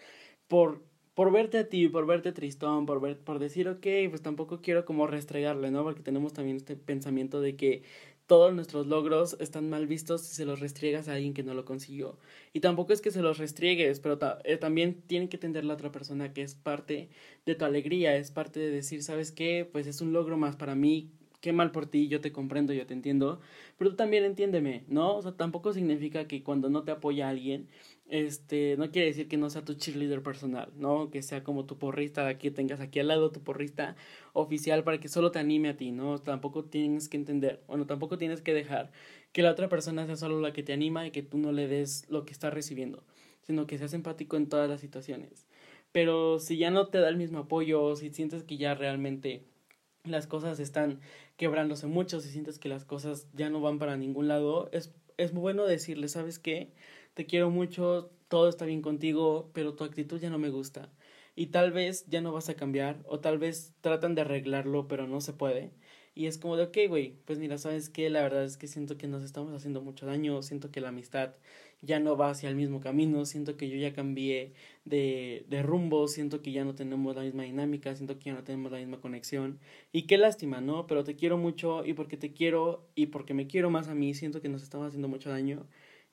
Por, 0.48 0.82
por 1.14 1.32
verte 1.32 1.58
a 1.58 1.68
ti, 1.68 1.88
por 1.88 2.06
verte 2.06 2.32
tristón, 2.32 2.86
por, 2.86 3.00
ver, 3.00 3.18
por 3.18 3.38
decir, 3.38 3.68
ok, 3.68 3.86
pues 4.10 4.22
tampoco 4.22 4.60
quiero 4.62 4.84
como 4.84 5.06
restregarle, 5.06 5.70
¿no? 5.70 5.82
Porque 5.84 6.02
tenemos 6.02 6.32
también 6.34 6.56
este 6.58 6.76
pensamiento 6.76 7.40
de 7.40 7.56
que 7.56 7.82
todos 8.26 8.52
nuestros 8.52 8.86
logros 8.86 9.36
están 9.40 9.70
mal 9.70 9.86
vistos 9.86 10.22
si 10.22 10.34
se 10.34 10.44
los 10.44 10.60
restriegas 10.60 11.08
a 11.08 11.14
alguien 11.14 11.32
que 11.32 11.42
no 11.42 11.54
lo 11.54 11.64
consiguió. 11.64 12.18
Y 12.52 12.60
tampoco 12.60 12.92
es 12.92 13.00
que 13.00 13.10
se 13.10 13.22
los 13.22 13.38
restriegues, 13.38 14.00
pero 14.00 14.18
eh, 14.44 14.56
también 14.56 15.02
tiene 15.06 15.28
que 15.28 15.36
entender 15.36 15.64
la 15.64 15.74
otra 15.74 15.92
persona 15.92 16.32
que 16.32 16.42
es 16.42 16.54
parte 16.54 17.08
de 17.44 17.54
tu 17.54 17.64
alegría, 17.64 18.16
es 18.16 18.30
parte 18.30 18.60
de 18.60 18.70
decir, 18.70 19.02
¿sabes 19.02 19.32
qué? 19.32 19.68
Pues 19.70 19.86
es 19.86 20.00
un 20.00 20.12
logro 20.12 20.36
más 20.36 20.56
para 20.56 20.74
mí, 20.74 21.10
qué 21.40 21.52
mal 21.52 21.70
por 21.70 21.86
ti, 21.86 22.08
yo 22.08 22.20
te 22.20 22.32
comprendo, 22.32 22.72
yo 22.72 22.86
te 22.86 22.94
entiendo, 22.94 23.40
pero 23.78 23.90
tú 23.90 23.96
también 23.96 24.24
entiéndeme, 24.24 24.84
¿no? 24.88 25.16
O 25.16 25.22
sea, 25.22 25.32
tampoco 25.36 25.72
significa 25.72 26.26
que 26.26 26.42
cuando 26.42 26.68
no 26.70 26.82
te 26.82 26.90
apoya 26.90 27.28
alguien, 27.28 27.68
este, 28.08 28.76
no 28.76 28.90
quiere 28.90 29.08
decir 29.08 29.28
que 29.28 29.36
no 29.36 29.50
sea 29.50 29.64
tu 29.64 29.74
cheerleader 29.74 30.22
personal, 30.22 30.72
¿no? 30.76 31.10
Que 31.10 31.22
sea 31.22 31.42
como 31.42 31.66
tu 31.66 31.78
porrista, 31.78 32.24
de 32.24 32.30
aquí 32.30 32.50
tengas 32.50 32.80
aquí 32.80 33.00
al 33.00 33.08
lado 33.08 33.32
tu 33.32 33.42
porrista 33.42 33.96
oficial 34.32 34.84
para 34.84 35.00
que 35.00 35.08
solo 35.08 35.32
te 35.32 35.38
anime 35.38 35.70
a 35.70 35.76
ti, 35.76 35.90
¿no? 35.90 36.18
Tampoco 36.20 36.64
tienes 36.64 37.08
que 37.08 37.16
entender, 37.16 37.62
bueno, 37.66 37.86
tampoco 37.86 38.18
tienes 38.18 38.42
que 38.42 38.54
dejar 38.54 38.92
que 39.32 39.42
la 39.42 39.50
otra 39.50 39.68
persona 39.68 40.06
sea 40.06 40.16
solo 40.16 40.40
la 40.40 40.52
que 40.52 40.62
te 40.62 40.72
anima 40.72 41.06
y 41.06 41.10
que 41.10 41.22
tú 41.22 41.38
no 41.38 41.52
le 41.52 41.66
des 41.68 42.08
lo 42.08 42.24
que 42.24 42.32
está 42.32 42.50
recibiendo, 42.50 43.04
sino 43.42 43.66
que 43.66 43.78
seas 43.78 43.92
empático 43.92 44.36
en 44.36 44.48
todas 44.48 44.68
las 44.68 44.80
situaciones. 44.80 45.46
Pero 45.92 46.38
si 46.38 46.58
ya 46.58 46.70
no 46.70 46.88
te 46.88 46.98
da 46.98 47.08
el 47.08 47.16
mismo 47.16 47.40
apoyo, 47.40 47.96
si 47.96 48.10
sientes 48.10 48.44
que 48.44 48.56
ya 48.56 48.74
realmente 48.74 49.44
las 50.04 50.26
cosas 50.26 50.60
están 50.60 51.00
quebrándose 51.36 51.86
mucho, 51.86 52.20
si 52.20 52.28
sientes 52.30 52.58
que 52.58 52.68
las 52.68 52.84
cosas 52.84 53.28
ya 53.32 53.50
no 53.50 53.60
van 53.60 53.78
para 53.78 53.96
ningún 53.96 54.28
lado, 54.28 54.68
es, 54.72 54.94
es 55.16 55.32
bueno 55.32 55.66
decirle, 55.66 56.08
¿sabes 56.08 56.38
qué? 56.38 56.72
Te 57.16 57.24
quiero 57.24 57.50
mucho, 57.50 58.10
todo 58.28 58.46
está 58.50 58.66
bien 58.66 58.82
contigo, 58.82 59.50
pero 59.54 59.74
tu 59.74 59.84
actitud 59.84 60.20
ya 60.20 60.28
no 60.28 60.38
me 60.38 60.50
gusta. 60.50 60.90
Y 61.34 61.46
tal 61.46 61.72
vez 61.72 62.04
ya 62.08 62.20
no 62.20 62.30
vas 62.30 62.50
a 62.50 62.56
cambiar, 62.56 62.98
o 63.06 63.20
tal 63.20 63.38
vez 63.38 63.74
tratan 63.80 64.14
de 64.14 64.20
arreglarlo, 64.20 64.86
pero 64.86 65.06
no 65.06 65.22
se 65.22 65.32
puede. 65.32 65.72
Y 66.14 66.26
es 66.26 66.36
como 66.36 66.58
de, 66.58 66.64
ok, 66.64 66.76
güey, 66.88 67.16
pues 67.24 67.38
mira, 67.38 67.56
¿sabes 67.56 67.88
qué? 67.88 68.10
La 68.10 68.20
verdad 68.22 68.44
es 68.44 68.58
que 68.58 68.66
siento 68.68 68.98
que 68.98 69.06
nos 69.08 69.22
estamos 69.22 69.54
haciendo 69.54 69.80
mucho 69.80 70.04
daño, 70.04 70.42
siento 70.42 70.70
que 70.70 70.82
la 70.82 70.88
amistad 70.88 71.34
ya 71.80 72.00
no 72.00 72.18
va 72.18 72.30
hacia 72.30 72.50
el 72.50 72.56
mismo 72.56 72.80
camino, 72.80 73.24
siento 73.24 73.56
que 73.56 73.70
yo 73.70 73.76
ya 73.78 73.94
cambié 73.94 74.52
de, 74.84 75.46
de 75.48 75.62
rumbo, 75.62 76.08
siento 76.08 76.42
que 76.42 76.52
ya 76.52 76.64
no 76.64 76.74
tenemos 76.74 77.16
la 77.16 77.22
misma 77.22 77.44
dinámica, 77.44 77.94
siento 77.96 78.18
que 78.18 78.26
ya 78.26 78.34
no 78.34 78.44
tenemos 78.44 78.72
la 78.72 78.78
misma 78.78 79.00
conexión. 79.00 79.58
Y 79.90 80.02
qué 80.02 80.18
lástima, 80.18 80.60
¿no? 80.60 80.86
Pero 80.86 81.02
te 81.04 81.16
quiero 81.16 81.38
mucho 81.38 81.84
y 81.86 81.94
porque 81.94 82.18
te 82.18 82.34
quiero 82.34 82.86
y 82.94 83.06
porque 83.06 83.32
me 83.32 83.46
quiero 83.46 83.70
más 83.70 83.88
a 83.88 83.94
mí, 83.94 84.12
siento 84.12 84.42
que 84.42 84.50
nos 84.50 84.62
estamos 84.62 84.88
haciendo 84.88 85.08
mucho 85.08 85.30
daño 85.30 85.66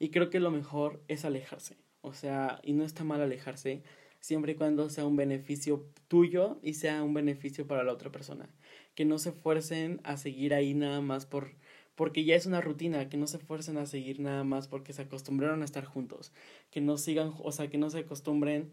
y 0.04 0.10
creo 0.10 0.30
que 0.30 0.42
lo 0.42 0.52
mejor 0.52 1.02
es 1.08 1.24
alejarse. 1.24 1.78
O 2.02 2.12
sea, 2.12 2.60
y 2.62 2.74
no 2.74 2.84
está 2.84 3.06
mal 3.06 3.22
alejarse, 3.22 3.84
siempre 4.20 4.52
y 4.52 4.56
cuando 4.56 4.90
sea 4.90 5.06
un 5.06 5.16
beneficio 5.16 5.86
tuyo 6.10 6.60
y 6.62 6.74
sea 6.74 7.04
un 7.04 7.14
beneficio 7.14 7.68
para 7.68 7.86
la 7.86 7.94
otra 7.94 8.12
persona. 8.12 8.50
Que 8.96 9.06
no 9.06 9.18
se 9.18 9.32
fuercen 9.32 10.02
a 10.04 10.18
seguir 10.18 10.54
ahí 10.54 10.74
nada 10.74 11.00
más 11.00 11.26
por 11.26 11.56
porque 11.96 12.26
ya 12.26 12.36
es 12.36 12.46
una 12.46 12.60
rutina, 12.60 13.08
que 13.08 13.16
no 13.16 13.28
se 13.28 13.40
fuercen 13.40 13.78
a 13.78 13.86
seguir 13.86 14.20
nada 14.20 14.44
más 14.44 14.68
porque 14.68 14.92
se 14.92 15.04
acostumbraron 15.04 15.62
a 15.62 15.66
estar 15.66 15.86
juntos, 15.86 16.34
que 16.70 16.82
no 16.82 16.98
sigan, 16.98 17.34
o 17.42 17.54
sea, 17.54 17.70
que 17.70 17.78
no 17.78 17.90
se 17.90 18.00
acostumbren 18.00 18.72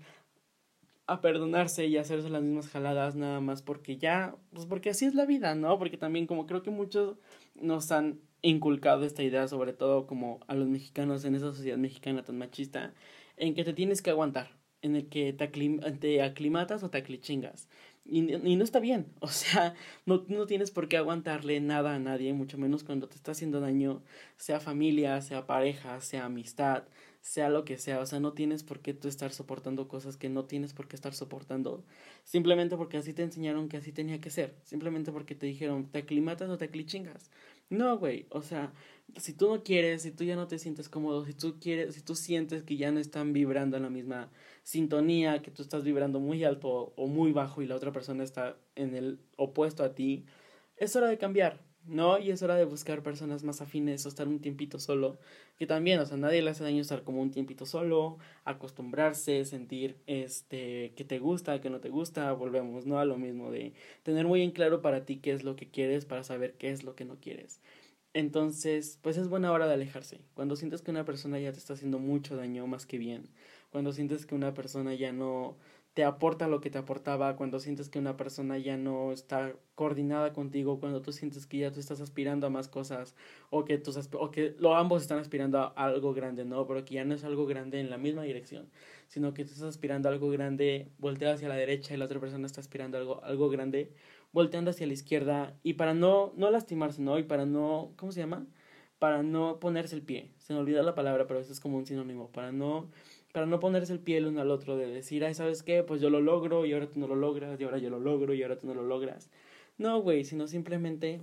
a 1.06 1.20
perdonarse 1.20 1.86
y 1.86 1.96
a 1.96 2.00
hacerse 2.00 2.28
las 2.28 2.42
mismas 2.42 2.66
jaladas 2.66 3.14
nada 3.14 3.40
más 3.40 3.62
porque 3.62 3.98
ya, 3.98 4.34
pues 4.52 4.66
porque 4.66 4.90
así 4.90 5.04
es 5.04 5.14
la 5.14 5.26
vida, 5.26 5.54
¿no? 5.54 5.78
Porque 5.78 5.96
también 5.96 6.26
como 6.26 6.46
creo 6.46 6.64
que 6.64 6.70
muchos 6.70 7.18
nos 7.54 7.92
han 7.92 8.20
inculcado 8.42 9.04
esta 9.04 9.22
idea, 9.22 9.48
sobre 9.48 9.72
todo 9.72 10.06
como 10.06 10.40
a 10.46 10.54
los 10.54 10.68
mexicanos 10.68 11.24
en 11.24 11.34
esa 11.34 11.52
sociedad 11.52 11.78
mexicana 11.78 12.22
tan 12.24 12.38
machista, 12.38 12.94
en 13.36 13.54
que 13.54 13.64
te 13.64 13.72
tienes 13.72 14.02
que 14.02 14.10
aguantar, 14.10 14.50
en 14.82 14.96
el 14.96 15.08
que 15.08 15.32
te, 15.32 15.48
te 15.48 16.22
aclimatas 16.22 16.82
o 16.82 16.90
te 16.90 16.98
aclichingas. 16.98 17.68
Y, 18.04 18.34
y, 18.34 18.56
no 18.56 18.64
está 18.64 18.80
bien, 18.80 19.06
o 19.20 19.28
sea, 19.28 19.74
no, 20.06 20.24
no 20.28 20.46
tienes 20.46 20.70
por 20.70 20.88
qué 20.88 20.96
aguantarle 20.96 21.60
nada 21.60 21.94
a 21.94 21.98
nadie, 21.98 22.32
mucho 22.32 22.58
menos 22.58 22.82
cuando 22.82 23.08
te 23.08 23.16
está 23.16 23.32
haciendo 23.32 23.60
daño, 23.60 24.02
sea 24.36 24.58
familia, 24.58 25.20
sea 25.20 25.46
pareja, 25.46 26.00
sea 26.00 26.24
amistad, 26.24 26.84
sea 27.20 27.50
lo 27.50 27.64
que 27.64 27.76
sea, 27.76 28.00
o 28.00 28.06
sea, 28.06 28.18
no 28.18 28.32
tienes 28.32 28.62
por 28.64 28.80
qué 28.80 28.94
tú 28.94 29.08
estar 29.08 29.30
soportando 29.32 29.88
cosas 29.88 30.16
que 30.16 30.28
no 30.28 30.44
tienes 30.46 30.72
por 30.72 30.88
qué 30.88 30.96
estar 30.96 31.14
soportando, 31.14 31.84
simplemente 32.24 32.76
porque 32.76 32.96
así 32.96 33.12
te 33.12 33.22
enseñaron 33.22 33.68
que 33.68 33.76
así 33.76 33.92
tenía 33.92 34.20
que 34.20 34.30
ser, 34.30 34.56
simplemente 34.64 35.12
porque 35.12 35.34
te 35.34 35.46
dijeron, 35.46 35.86
te 35.86 35.98
aclimatas 35.98 36.48
o 36.50 36.58
te 36.58 36.64
aclichingas. 36.64 37.30
No, 37.70 37.98
güey, 37.98 38.26
o 38.30 38.42
sea, 38.42 38.72
si 39.16 39.32
tú 39.32 39.48
no 39.48 39.62
quieres, 39.62 40.02
si 40.02 40.10
tú 40.10 40.24
ya 40.24 40.34
no 40.34 40.48
te 40.48 40.58
sientes 40.58 40.88
cómodo, 40.88 41.24
si 41.24 41.34
tú 41.34 41.60
quieres, 41.60 41.94
si 41.94 42.02
tú 42.02 42.16
sientes 42.16 42.64
que 42.64 42.76
ya 42.76 42.90
no 42.90 42.98
están 42.98 43.32
vibrando 43.32 43.76
en 43.76 43.84
la 43.84 43.90
misma 43.90 44.28
sintonía, 44.64 45.40
que 45.40 45.52
tú 45.52 45.62
estás 45.62 45.84
vibrando 45.84 46.18
muy 46.18 46.42
alto 46.44 46.92
o 46.96 47.06
muy 47.06 47.30
bajo 47.32 47.62
y 47.62 47.66
la 47.66 47.76
otra 47.76 47.92
persona 47.92 48.24
está 48.24 48.56
en 48.74 48.96
el 48.96 49.20
opuesto 49.36 49.84
a 49.84 49.94
ti, 49.94 50.26
es 50.76 50.96
hora 50.96 51.08
de 51.08 51.18
cambiar, 51.18 51.60
¿no? 51.86 52.18
Y 52.18 52.30
es 52.30 52.42
hora 52.42 52.56
de 52.56 52.64
buscar 52.64 53.02
personas 53.02 53.44
más 53.44 53.60
afines 53.60 54.04
o 54.06 54.08
estar 54.08 54.28
un 54.28 54.40
tiempito 54.40 54.78
solo, 54.78 55.18
que 55.58 55.66
también, 55.66 55.98
o 56.00 56.06
sea, 56.06 56.16
nadie 56.16 56.42
le 56.42 56.50
hace 56.50 56.64
daño 56.64 56.80
estar 56.80 57.02
como 57.04 57.22
un 57.22 57.30
tiempito 57.30 57.66
solo, 57.66 58.18
acostumbrarse, 58.44 59.44
sentir 59.44 59.96
este 60.06 60.92
que 60.96 61.04
te 61.04 61.18
gusta, 61.18 61.60
que 61.60 61.70
no 61.70 61.80
te 61.80 61.88
gusta, 61.90 62.32
volvemos, 62.32 62.86
¿no? 62.86 62.98
A 62.98 63.04
lo 63.04 63.16
mismo 63.18 63.50
de 63.50 63.72
tener 64.02 64.26
muy 64.26 64.42
en 64.42 64.50
claro 64.52 64.82
para 64.82 65.04
ti 65.04 65.16
qué 65.18 65.32
es 65.32 65.44
lo 65.44 65.56
que 65.56 65.70
quieres 65.70 66.04
para 66.04 66.22
saber 66.24 66.54
qué 66.54 66.70
es 66.70 66.84
lo 66.84 66.94
que 66.94 67.04
no 67.04 67.16
quieres. 67.20 67.60
Entonces, 68.12 68.98
pues 69.02 69.16
es 69.16 69.28
buena 69.28 69.52
hora 69.52 69.68
de 69.68 69.74
alejarse. 69.74 70.20
Cuando 70.34 70.56
sientes 70.56 70.82
que 70.82 70.90
una 70.90 71.04
persona 71.04 71.38
ya 71.38 71.52
te 71.52 71.58
está 71.58 71.74
haciendo 71.74 71.98
mucho 72.00 72.36
daño 72.36 72.66
más 72.66 72.84
que 72.86 72.98
bien, 72.98 73.28
cuando 73.70 73.92
sientes 73.92 74.26
que 74.26 74.34
una 74.34 74.52
persona 74.52 74.94
ya 74.94 75.12
no 75.12 75.56
te 75.94 76.04
aporta 76.04 76.46
lo 76.46 76.60
que 76.60 76.70
te 76.70 76.78
aportaba, 76.78 77.34
cuando 77.36 77.58
sientes 77.58 77.88
que 77.88 77.98
una 77.98 78.16
persona 78.16 78.58
ya 78.58 78.76
no 78.76 79.12
está 79.12 79.54
coordinada 79.74 80.32
contigo, 80.32 80.78
cuando 80.78 81.02
tú 81.02 81.12
sientes 81.12 81.46
que 81.46 81.58
ya 81.58 81.72
tú 81.72 81.80
estás 81.80 82.00
aspirando 82.00 82.46
a 82.46 82.50
más 82.50 82.68
cosas 82.68 83.16
o 83.50 83.64
que, 83.64 83.76
tus 83.78 83.98
o 84.12 84.30
que 84.30 84.54
lo, 84.58 84.76
ambos 84.76 85.02
están 85.02 85.18
aspirando 85.18 85.58
a 85.58 85.66
algo 85.74 86.14
grande, 86.14 86.44
¿no? 86.44 86.66
Pero 86.66 86.84
que 86.84 86.94
ya 86.94 87.04
no 87.04 87.14
es 87.14 87.24
algo 87.24 87.44
grande 87.46 87.80
en 87.80 87.90
la 87.90 87.98
misma 87.98 88.22
dirección, 88.22 88.70
sino 89.08 89.34
que 89.34 89.44
tú 89.44 89.52
estás 89.52 89.68
aspirando 89.68 90.08
a 90.08 90.12
algo 90.12 90.30
grande, 90.30 90.92
voltea 90.98 91.32
hacia 91.32 91.48
la 91.48 91.56
derecha 91.56 91.94
y 91.94 91.96
la 91.96 92.04
otra 92.04 92.20
persona 92.20 92.46
está 92.46 92.60
aspirando 92.60 92.96
a 92.96 93.00
algo, 93.00 93.24
algo 93.24 93.48
grande, 93.50 93.92
volteando 94.32 94.70
hacia 94.70 94.86
la 94.86 94.92
izquierda 94.92 95.58
y 95.64 95.74
para 95.74 95.94
no, 95.94 96.32
no 96.36 96.50
lastimarse, 96.50 97.02
¿no? 97.02 97.18
Y 97.18 97.24
para 97.24 97.46
no, 97.46 97.92
¿cómo 97.96 98.12
se 98.12 98.20
llama? 98.20 98.46
Para 99.00 99.22
no 99.24 99.58
ponerse 99.58 99.96
el 99.96 100.02
pie. 100.02 100.30
Se 100.38 100.52
me 100.52 100.60
olvidó 100.60 100.82
la 100.82 100.94
palabra, 100.94 101.26
pero 101.26 101.40
eso 101.40 101.52
es 101.52 101.58
como 101.58 101.78
un 101.78 101.86
sinónimo. 101.86 102.30
Para 102.30 102.52
no 102.52 102.90
para 103.32 103.46
no 103.46 103.60
ponerse 103.60 103.92
el 103.92 104.00
pie 104.00 104.18
el 104.18 104.26
uno 104.26 104.40
al 104.40 104.50
otro 104.50 104.76
de 104.76 104.86
decir, 104.86 105.24
ay, 105.24 105.34
¿sabes 105.34 105.62
qué? 105.62 105.82
Pues 105.82 106.00
yo 106.00 106.10
lo 106.10 106.20
logro 106.20 106.66
y 106.66 106.72
ahora 106.72 106.88
tú 106.88 106.98
no 106.98 107.06
lo 107.06 107.16
logras 107.16 107.60
y 107.60 107.64
ahora 107.64 107.78
yo 107.78 107.90
lo 107.90 108.00
logro 108.00 108.34
y 108.34 108.42
ahora 108.42 108.58
tú 108.58 108.66
no 108.66 108.74
lo 108.74 108.82
logras. 108.82 109.30
No, 109.78 110.00
güey, 110.02 110.24
sino 110.24 110.46
simplemente, 110.46 111.22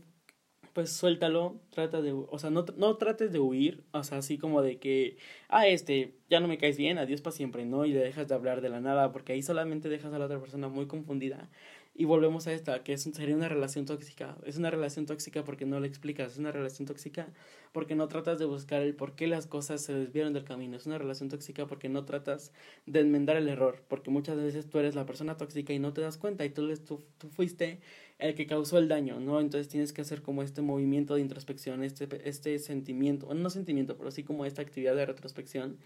pues 0.74 0.92
suéltalo, 0.92 1.60
trata 1.70 2.02
de, 2.02 2.14
o 2.14 2.40
sea, 2.40 2.50
no, 2.50 2.66
no 2.78 2.98
trates 2.98 3.32
de 3.32 3.40
huir, 3.40 3.84
o 3.92 4.04
sea, 4.04 4.20
así 4.20 4.38
como 4.38 4.62
de 4.62 4.80
que, 4.80 5.18
ah, 5.50 5.68
este, 5.68 6.16
ya 6.30 6.40
no 6.40 6.48
me 6.48 6.58
caes 6.58 6.78
bien, 6.78 6.98
adiós 6.98 7.22
para 7.22 7.36
siempre, 7.36 7.66
¿no? 7.66 7.86
Y 7.86 7.94
le 7.94 8.00
dejas 8.00 8.28
de 8.28 8.36
hablar 8.36 8.62
de 8.62 8.70
la 8.70 8.80
nada, 8.82 9.12
porque 9.12 9.34
ahí 9.34 9.44
solamente 9.44 9.90
dejas 9.90 10.14
a 10.14 10.20
la 10.20 10.26
otra 10.26 10.40
persona 10.40 10.70
muy 10.70 10.88
confundida 10.88 11.50
y 12.00 12.06
volvemos 12.06 12.46
a 12.46 12.54
esta, 12.54 12.84
que 12.84 12.94
es, 12.94 13.02
sería 13.02 13.36
una 13.36 13.50
relación 13.50 13.86
tóxica. 13.88 14.38
Es 14.46 14.58
una 14.58 14.70
relación 14.70 15.08
tóxica 15.08 15.44
porque 15.44 15.66
no 15.66 15.80
le 15.80 15.88
explicas, 15.88 16.34
es 16.34 16.38
una 16.38 16.52
relación 16.52 16.86
tóxica 16.86 17.34
porque 17.72 17.96
no 17.96 18.08
tratas 18.08 18.38
de 18.38 18.46
buscar 18.46 18.84
el 18.84 18.94
por 18.96 19.16
qué 19.16 19.26
las 19.26 19.48
cosas 19.48 19.82
se 19.82 19.96
desviaron 19.96 20.32
del 20.32 20.44
camino. 20.44 20.78
Es 20.78 20.86
una 20.86 21.00
relación 21.00 21.28
tóxica 21.28 21.66
porque 21.66 21.90
no 21.90 22.06
tratas 22.06 22.54
de 22.86 23.00
enmendar 23.00 23.36
el 23.36 23.50
error, 23.50 23.84
porque 23.88 24.12
muchas 24.12 24.38
veces 24.38 24.70
tú 24.70 24.78
eres 24.78 24.94
la 24.94 25.08
persona 25.08 25.38
tóxica 25.38 25.74
y 25.74 25.80
no 25.80 25.92
te 25.92 26.02
das 26.02 26.20
cuenta 26.20 26.46
y 26.46 26.52
tú, 26.52 26.72
tú, 26.78 27.04
tú 27.18 27.30
fuiste 27.30 27.80
el 28.20 28.36
que 28.36 28.46
causó 28.46 28.78
el 28.78 28.88
daño, 28.90 29.20
¿no? 29.20 29.42
Entonces 29.42 29.68
tienes 29.68 29.92
que 29.92 30.02
hacer 30.02 30.22
como 30.22 30.44
este 30.44 30.62
movimiento 30.62 31.16
de 31.16 31.22
introspección, 31.22 31.84
este, 31.84 32.08
este 32.30 32.60
sentimiento, 32.60 33.34
no 33.34 33.50
sentimiento, 33.50 33.98
pero 33.98 34.12
sí 34.12 34.24
como 34.24 34.46
esta 34.46 34.62
actividad 34.62 34.96
de 34.96 35.08
retrospección, 35.08 35.80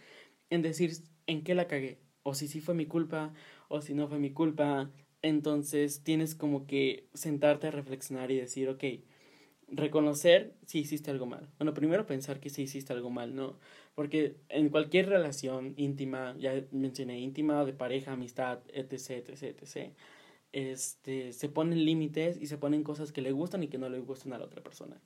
en 0.49 0.61
decir 0.61 0.91
en 1.27 1.45
qué 1.45 1.55
la 1.55 1.67
cagué, 1.67 1.99
o 2.23 2.35
si 2.35 2.49
sí 2.49 2.59
fue 2.59 2.75
mi 2.75 2.85
culpa, 2.85 3.33
o 3.69 3.81
si 3.81 3.93
no 3.93 4.09
fue 4.09 4.19
mi 4.19 4.31
culpa, 4.31 4.91
entonces 5.21 6.03
tienes 6.03 6.35
como 6.35 6.65
que 6.67 7.07
sentarte 7.13 7.67
a 7.67 7.71
reflexionar 7.71 8.31
y 8.31 8.37
decir, 8.37 8.69
ok, 8.69 8.83
reconocer 9.71 10.53
si 10.65 10.79
hiciste 10.79 11.11
algo 11.11 11.25
mal. 11.25 11.49
Bueno, 11.57 11.73
primero 11.73 12.05
pensar 12.05 12.39
que 12.39 12.49
si 12.49 12.63
hiciste 12.63 12.93
algo 12.93 13.09
mal, 13.09 13.35
¿no? 13.35 13.57
Porque 13.95 14.35
en 14.49 14.69
cualquier 14.69 15.09
relación 15.09 15.73
íntima, 15.77 16.35
ya 16.37 16.63
mencioné 16.71 17.19
íntima, 17.19 17.65
de 17.65 17.73
pareja, 17.73 18.13
amistad, 18.13 18.59
etc., 18.73 19.29
etc., 19.29 19.43
etc., 19.43 19.93
este, 20.53 21.31
se 21.31 21.47
ponen 21.49 21.85
límites 21.85 22.37
y 22.41 22.47
se 22.47 22.57
ponen 22.57 22.83
cosas 22.83 23.13
que 23.13 23.21
le 23.21 23.31
gustan 23.31 23.63
y 23.63 23.69
que 23.69 23.77
no 23.77 23.89
le 23.89 23.99
gustan 23.99 24.33
a 24.33 24.37
la 24.39 24.45
otra 24.45 24.61
persona. 24.61 25.01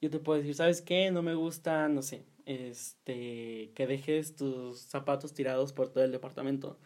yo 0.00 0.10
te 0.10 0.18
puedo 0.20 0.38
decir, 0.38 0.54
¿sabes 0.54 0.82
qué? 0.82 1.10
No 1.10 1.22
me 1.22 1.34
gusta, 1.34 1.88
no 1.88 2.02
sé, 2.02 2.24
este, 2.46 3.72
que 3.74 3.86
dejes 3.86 4.36
tus 4.36 4.80
zapatos 4.80 5.34
tirados 5.34 5.72
por 5.72 5.90
todo 5.90 6.04
el 6.04 6.12
departamento. 6.12 6.78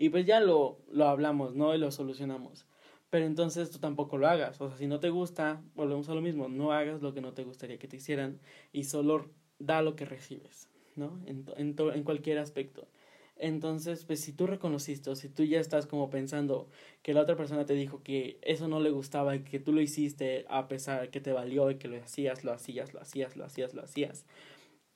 Y 0.00 0.08
pues 0.08 0.24
ya 0.24 0.40
lo, 0.40 0.78
lo 0.90 1.08
hablamos, 1.08 1.54
¿no? 1.54 1.74
Y 1.74 1.78
lo 1.78 1.90
solucionamos. 1.90 2.64
Pero 3.10 3.26
entonces 3.26 3.70
tú 3.70 3.80
tampoco 3.80 4.16
lo 4.16 4.28
hagas. 4.28 4.58
O 4.62 4.68
sea, 4.68 4.78
si 4.78 4.86
no 4.86 4.98
te 4.98 5.10
gusta, 5.10 5.62
volvemos 5.74 6.08
a 6.08 6.14
lo 6.14 6.22
mismo. 6.22 6.48
No 6.48 6.72
hagas 6.72 7.02
lo 7.02 7.12
que 7.12 7.20
no 7.20 7.34
te 7.34 7.44
gustaría 7.44 7.78
que 7.78 7.86
te 7.86 7.96
hicieran 7.96 8.40
y 8.72 8.84
solo 8.84 9.28
da 9.58 9.82
lo 9.82 9.96
que 9.96 10.06
recibes, 10.06 10.70
¿no? 10.96 11.20
En, 11.26 11.44
en, 11.58 11.76
en 11.78 12.02
cualquier 12.02 12.38
aspecto. 12.38 12.88
Entonces, 13.36 14.06
pues 14.06 14.20
si 14.20 14.32
tú 14.32 14.46
reconociste 14.46 15.14
si 15.16 15.28
tú 15.28 15.44
ya 15.44 15.60
estás 15.60 15.86
como 15.86 16.08
pensando 16.08 16.70
que 17.02 17.12
la 17.12 17.20
otra 17.20 17.36
persona 17.36 17.66
te 17.66 17.74
dijo 17.74 18.02
que 18.02 18.38
eso 18.40 18.68
no 18.68 18.80
le 18.80 18.90
gustaba 18.90 19.36
y 19.36 19.44
que 19.44 19.60
tú 19.60 19.74
lo 19.74 19.82
hiciste 19.82 20.46
a 20.48 20.66
pesar 20.66 21.10
que 21.10 21.20
te 21.20 21.34
valió 21.34 21.70
y 21.70 21.76
que 21.76 21.88
lo 21.88 22.02
hacías, 22.02 22.42
lo 22.42 22.52
hacías, 22.52 22.94
lo 22.94 23.02
hacías, 23.02 23.36
lo 23.36 23.44
hacías, 23.44 23.74
lo 23.74 23.82
hacías, 23.82 24.24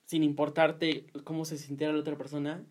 sin 0.05 0.23
importarte 0.23 1.05
cómo 1.23 1.45
se 1.45 1.59
sintiera 1.59 1.93
la 1.93 1.99
otra 1.99 2.17
persona, 2.17 2.65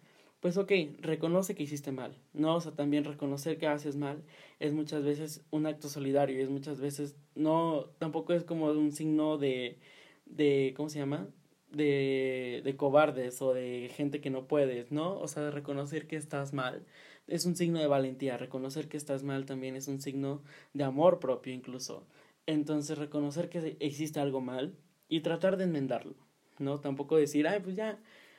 pues 0.45 0.59
ok, 0.59 0.73
reconoce 1.01 1.55
que 1.55 1.63
hiciste 1.63 1.91
mal, 1.91 2.19
¿no? 2.35 2.57
O 2.57 2.61
sea, 2.61 2.73
también 2.73 3.05
reconocer 3.05 3.57
que 3.57 3.67
haces 3.67 3.97
mal 3.97 4.23
es 4.61 4.75
muchas 4.75 5.03
veces 5.03 5.43
un 5.51 5.65
acto 5.65 5.89
solidario, 5.89 6.39
es 6.39 6.51
muchas 6.51 6.83
veces, 6.83 7.17
no, 7.35 7.87
tampoco 7.97 8.35
es 8.35 8.45
como 8.45 8.67
un 8.67 8.93
signo 8.93 9.39
de, 9.39 9.79
de, 10.27 10.75
¿cómo 10.77 10.91
se 10.91 10.99
llama? 10.99 11.29
de, 11.71 12.61
de 12.63 12.77
cobardes 12.77 13.41
o 13.41 13.55
de 13.55 13.91
gente 13.97 14.21
que 14.21 14.29
no 14.29 14.47
puedes, 14.47 14.93
¿no? 14.93 15.19
O 15.19 15.29
sea, 15.29 15.51
reconocer 15.51 16.07
que 16.07 16.17
estás 16.17 16.53
mal 16.53 16.85
es 17.27 17.47
un 17.47 17.57
signo 17.57 17.79
de 17.79 17.87
valentía, 17.87 18.37
reconocer 18.37 18.87
que 18.91 18.99
estás 18.99 19.23
mal 19.23 19.47
también 19.47 19.77
es 19.77 19.89
un 19.89 20.03
signo 20.03 20.43
de 20.75 20.85
amor 20.85 21.21
propio 21.21 21.55
incluso. 21.55 22.07
Entonces, 22.45 22.99
reconocer 22.99 23.49
que 23.49 23.79
existe 23.81 24.21
algo 24.21 24.43
mal 24.43 24.77
y 25.09 25.21
tratar 25.21 25.57
de 25.57 25.65
enmendarlo, 25.65 26.17
¿no? 26.59 26.81
Tampoco 26.81 27.17
decir, 27.17 27.49
ay, 27.49 27.61
pues 27.61 27.77
ya, 27.77 27.99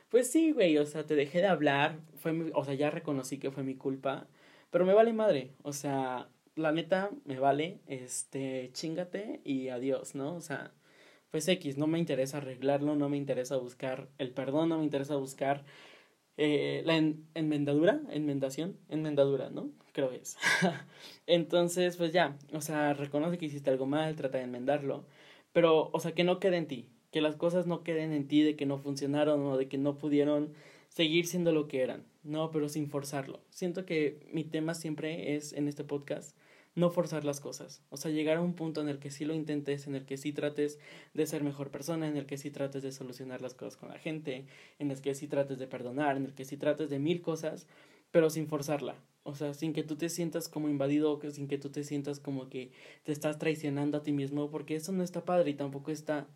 pues 0.09 0.31
sí, 0.31 0.51
güey, 0.51 0.77
o 0.77 0.85
sea, 0.85 1.05
te 1.05 1.15
dejé 1.15 1.39
de 1.39 1.47
hablar, 1.47 1.99
fue 2.17 2.51
o 2.53 2.65
sea, 2.65 2.73
ya 2.73 2.89
reconocí 2.89 3.37
que 3.39 3.51
fue 3.51 3.63
mi 3.63 3.75
culpa, 3.75 4.27
pero 4.71 4.85
me 4.85 4.93
vale 4.93 5.13
madre, 5.13 5.51
o 5.63 5.73
sea, 5.73 6.29
la 6.55 6.71
neta, 6.71 7.11
me 7.25 7.39
vale, 7.39 7.79
este, 7.87 8.69
chingate 8.73 9.41
y 9.43 9.69
adiós, 9.69 10.15
¿no? 10.15 10.35
O 10.35 10.41
sea, 10.41 10.71
pues 11.31 11.47
X, 11.47 11.77
no 11.77 11.87
me 11.87 11.99
interesa 11.99 12.37
arreglarlo, 12.37 12.95
no 12.95 13.09
me 13.09 13.17
interesa 13.17 13.57
buscar 13.57 14.07
el 14.17 14.31
perdón, 14.31 14.69
no 14.69 14.77
me 14.77 14.85
interesa 14.85 15.15
buscar 15.17 15.65
eh, 16.37 16.81
la 16.85 16.95
enmendadura, 17.33 18.01
enmendación, 18.09 18.77
enmendadura, 18.89 19.49
¿no? 19.49 19.69
Creo 19.93 20.09
que 20.09 20.17
es. 20.17 20.37
Entonces, 21.27 21.97
pues 21.97 22.13
ya, 22.13 22.37
o 22.53 22.61
sea, 22.61 22.93
reconoce 22.93 23.37
que 23.37 23.45
hiciste 23.45 23.69
algo 23.69 23.85
mal, 23.85 24.15
trata 24.15 24.37
de 24.37 24.45
enmendarlo, 24.45 25.05
pero, 25.53 25.89
o 25.93 25.99
sea, 25.99 26.13
que 26.13 26.23
no 26.23 26.39
quede 26.39 26.57
en 26.57 26.67
ti, 26.67 26.89
que 27.15 27.21
las 27.21 27.37
cosas 27.37 27.65
no 27.65 27.81
queden 27.81 28.11
en 28.11 28.27
ti 28.27 28.41
de 28.41 28.57
que 28.57 28.65
no 28.65 28.77
funcionaron 28.77 29.41
o 29.45 29.55
de 29.55 29.69
que 29.69 29.77
no 29.77 29.97
pudieron 29.97 30.51
seguir 30.89 31.27
siendo 31.27 31.53
lo 31.53 31.69
que 31.69 31.81
eran, 31.81 32.03
no, 32.23 32.51
pero 32.51 32.67
sin 32.67 32.89
forzarlo. 32.89 33.39
Siento 33.51 33.85
que 33.85 34.27
mi 34.33 34.43
tema 34.43 34.73
siempre 34.73 35.33
es 35.33 35.53
en 35.53 35.69
este 35.69 35.85
podcast 35.85 36.35
no 36.75 36.89
forzar 36.89 37.23
las 37.23 37.39
cosas. 37.39 37.81
O 37.89 37.95
sea, 37.95 38.11
llegar 38.11 38.35
a 38.35 38.41
un 38.41 38.53
punto 38.53 38.81
en 38.81 38.89
el 38.89 38.99
que 38.99 39.11
sí 39.11 39.23
lo 39.23 39.33
intentes, 39.33 39.87
en 39.87 39.95
el 39.95 40.05
que 40.05 40.17
sí 40.17 40.33
trates 40.33 40.77
de 41.13 41.25
ser 41.25 41.41
mejor 41.41 41.71
persona, 41.71 42.05
en 42.05 42.17
el 42.17 42.25
que 42.25 42.37
sí 42.37 42.51
trates 42.51 42.83
de 42.83 42.91
solucionar 42.91 43.41
las 43.41 43.53
cosas 43.53 43.77
con 43.77 43.87
la 43.87 43.97
gente, 43.97 44.45
en 44.77 44.91
el 44.91 44.99
que 44.99 45.15
sí 45.15 45.29
trates 45.29 45.57
de 45.57 45.67
perdonar, 45.67 46.17
en 46.17 46.25
el 46.25 46.33
que 46.33 46.43
sí 46.43 46.57
trates 46.57 46.89
de 46.89 46.99
mil 46.99 47.21
cosas, 47.21 47.65
pero 48.11 48.29
sin 48.29 48.49
forzarla. 48.49 48.97
O 49.23 49.35
sea, 49.35 49.53
sin 49.53 49.71
que 49.71 49.83
tú 49.83 49.95
te 49.95 50.09
sientas 50.09 50.49
como 50.49 50.67
invadido, 50.67 51.17
sin 51.31 51.47
que 51.47 51.59
tú 51.59 51.69
te 51.69 51.85
sientas 51.85 52.19
como 52.19 52.49
que 52.49 52.71
te 53.03 53.13
estás 53.13 53.39
traicionando 53.39 53.99
a 53.99 54.03
ti 54.03 54.11
mismo, 54.11 54.51
porque 54.51 54.75
eso 54.75 54.91
no 54.91 55.01
está 55.01 55.23
padre 55.23 55.51
y 55.51 55.53
tampoco 55.53 55.91
está 55.91 56.27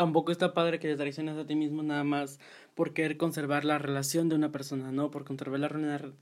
tampoco 0.00 0.32
está 0.32 0.54
padre 0.54 0.78
que 0.78 0.88
te 0.88 0.96
traiciones 0.96 1.36
a 1.36 1.46
ti 1.46 1.54
mismo 1.54 1.82
nada 1.82 2.04
más 2.04 2.40
por 2.74 2.94
querer 2.94 3.18
conservar 3.18 3.66
la 3.66 3.76
relación 3.76 4.30
de 4.30 4.34
una 4.34 4.50
persona, 4.50 4.92
¿no? 4.92 5.10
Por 5.10 5.26
conservar 5.26 5.60
la, 5.60 5.68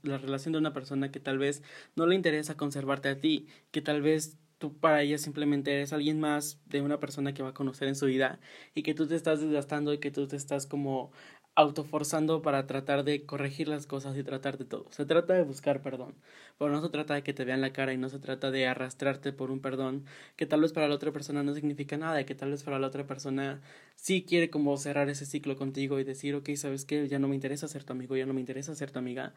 la 0.03 0.17
relación 0.17 0.51
de 0.51 0.59
una 0.59 0.73
persona 0.73 1.11
que 1.13 1.21
tal 1.21 1.37
vez 1.37 1.63
no 1.95 2.05
le 2.05 2.15
interesa 2.15 2.57
conservarte 2.57 3.07
a 3.07 3.21
ti, 3.21 3.47
que 3.71 3.81
tal 3.81 4.01
vez 4.01 4.37
tú 4.57 4.77
para 4.77 5.01
ella 5.01 5.17
simplemente 5.17 5.73
eres 5.73 5.93
alguien 5.93 6.19
más 6.19 6.59
de 6.65 6.81
una 6.81 6.99
persona 6.99 7.33
que 7.33 7.41
va 7.41 7.49
a 7.49 7.53
conocer 7.53 7.87
en 7.87 7.95
su 7.95 8.07
vida 8.07 8.41
y 8.75 8.83
que 8.83 8.93
tú 8.93 9.07
te 9.07 9.15
estás 9.15 9.39
desgastando 9.39 9.93
y 9.93 9.99
que 9.99 10.11
tú 10.11 10.27
te 10.27 10.35
estás 10.35 10.67
como 10.67 11.13
autoforzando 11.59 12.41
para 12.41 12.65
tratar 12.67 13.03
de 13.03 13.25
corregir 13.25 13.67
las 13.67 13.85
cosas 13.85 14.15
y 14.17 14.23
tratar 14.23 14.57
de 14.57 14.63
todo. 14.63 14.85
Se 14.91 15.05
trata 15.05 15.33
de 15.33 15.43
buscar 15.43 15.81
perdón, 15.81 16.15
pero 16.57 16.71
no 16.71 16.81
se 16.81 16.87
trata 16.89 17.15
de 17.15 17.21
que 17.21 17.33
te 17.33 17.43
vean 17.43 17.59
la 17.59 17.73
cara 17.73 17.91
y 17.91 17.97
no 17.97 18.07
se 18.07 18.17
trata 18.19 18.49
de 18.49 18.65
arrastrarte 18.65 19.33
por 19.33 19.51
un 19.51 19.59
perdón 19.59 20.05
que 20.37 20.45
tal 20.45 20.61
vez 20.61 20.71
para 20.71 20.87
la 20.87 20.95
otra 20.95 21.11
persona 21.11 21.43
no 21.43 21.53
significa 21.53 21.97
nada 21.97 22.21
y 22.21 22.25
que 22.25 22.33
tal 22.33 22.51
vez 22.51 22.63
para 22.63 22.79
la 22.79 22.87
otra 22.87 23.05
persona 23.05 23.61
sí 23.95 24.23
quiere 24.23 24.49
como 24.49 24.77
cerrar 24.77 25.09
ese 25.09 25.25
ciclo 25.25 25.57
contigo 25.57 25.99
y 25.99 26.05
decir, 26.05 26.33
ok, 26.35 26.49
sabes 26.55 26.85
que 26.85 27.09
ya 27.09 27.19
no 27.19 27.27
me 27.27 27.35
interesa 27.35 27.67
ser 27.67 27.83
tu 27.83 27.91
amigo, 27.91 28.15
ya 28.15 28.25
no 28.25 28.33
me 28.33 28.39
interesa 28.39 28.73
ser 28.73 28.91
tu 28.91 28.99
amiga 28.99 29.33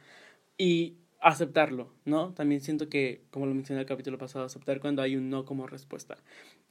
y 0.58 0.98
aceptarlo, 1.20 1.92
¿no? 2.04 2.34
También 2.34 2.60
siento 2.60 2.88
que, 2.88 3.24
como 3.30 3.46
lo 3.46 3.54
mencioné 3.54 3.80
en 3.80 3.82
el 3.82 3.88
capítulo 3.88 4.18
pasado, 4.18 4.44
aceptar 4.44 4.80
cuando 4.80 5.02
hay 5.02 5.16
un 5.16 5.30
no 5.30 5.44
como 5.44 5.66
respuesta. 5.66 6.18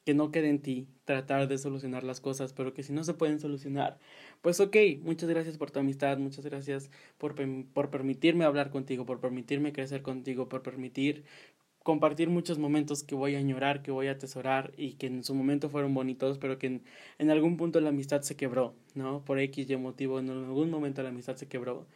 Que 0.06 0.14
no 0.14 0.32
quede 0.32 0.50
en 0.50 0.62
ti 0.62 0.88
tratar 1.06 1.48
de 1.48 1.58
solucionar 1.58 2.04
las 2.04 2.22
cosas, 2.22 2.54
pero 2.54 2.74
que 2.74 2.84
si 2.84 2.92
no 2.94 3.04
se 3.04 3.14
pueden 3.14 3.40
solucionar, 3.40 4.00
pues 4.42 4.60
ok, 4.60 4.76
muchas 5.02 5.30
gracias 5.30 5.58
por 5.58 5.70
tu 5.72 5.80
amistad, 5.80 6.18
muchas 6.18 6.46
gracias 6.46 6.90
por, 7.18 7.36
por 7.74 7.90
permitirme 7.92 8.46
hablar 8.46 8.72
contigo, 8.72 9.06
por 9.06 9.20
permitirme 9.20 9.74
crecer 9.74 10.02
contigo, 10.02 10.50
por 10.50 10.64
permitir 10.64 11.24
compartir 11.84 12.30
muchos 12.30 12.60
momentos 12.60 13.04
que 13.04 13.16
voy 13.16 13.36
a 13.36 13.40
añorar, 13.40 13.82
que 13.82 13.92
voy 13.92 14.08
a 14.08 14.12
atesorar 14.12 14.72
y 14.78 14.94
que 14.94 15.08
en 15.08 15.24
su 15.24 15.34
momento 15.34 15.70
fueron 15.70 15.94
bonitos, 15.94 16.38
pero 16.38 16.60
que 16.60 16.82
en, 17.18 17.32
algún 17.32 17.58
punto 17.58 17.80
la 17.82 17.90
amistad 17.90 18.22
se 18.22 18.36
quebró, 18.36 18.76
¿no? 18.94 19.24
Por 19.26 19.40
X 19.40 19.70
y 19.70 19.76
motivo, 19.78 20.20
en 20.20 20.30
algún 20.30 20.70
momento 20.70 21.02
la 21.04 21.10
amistad 21.10 21.36
se 21.36 21.48
quebró 21.48 21.88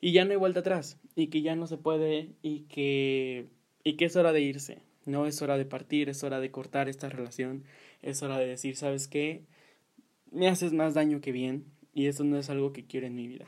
y 0.00 0.12
ya 0.12 0.24
no 0.24 0.32
hay 0.32 0.36
vuelta 0.36 0.60
atrás 0.60 0.98
y 1.14 1.28
que 1.28 1.42
ya 1.42 1.56
no 1.56 1.66
se 1.66 1.78
puede 1.78 2.34
y 2.42 2.60
que 2.62 3.46
y 3.84 3.94
que 3.96 4.06
es 4.06 4.16
hora 4.16 4.32
de 4.32 4.40
irse, 4.42 4.82
no 5.06 5.26
es 5.26 5.40
hora 5.40 5.56
de 5.56 5.64
partir, 5.64 6.08
es 6.08 6.22
hora 6.22 6.40
de 6.40 6.50
cortar 6.50 6.88
esta 6.88 7.08
relación, 7.08 7.64
es 8.02 8.22
hora 8.22 8.38
de 8.38 8.46
decir, 8.46 8.76
¿sabes 8.76 9.08
qué? 9.08 9.44
Me 10.30 10.48
haces 10.48 10.72
más 10.72 10.94
daño 10.94 11.20
que 11.20 11.32
bien 11.32 11.64
y 11.94 12.06
eso 12.06 12.24
no 12.24 12.38
es 12.38 12.50
algo 12.50 12.72
que 12.72 12.84
quiero 12.84 13.06
en 13.06 13.14
mi 13.14 13.26
vida. 13.26 13.46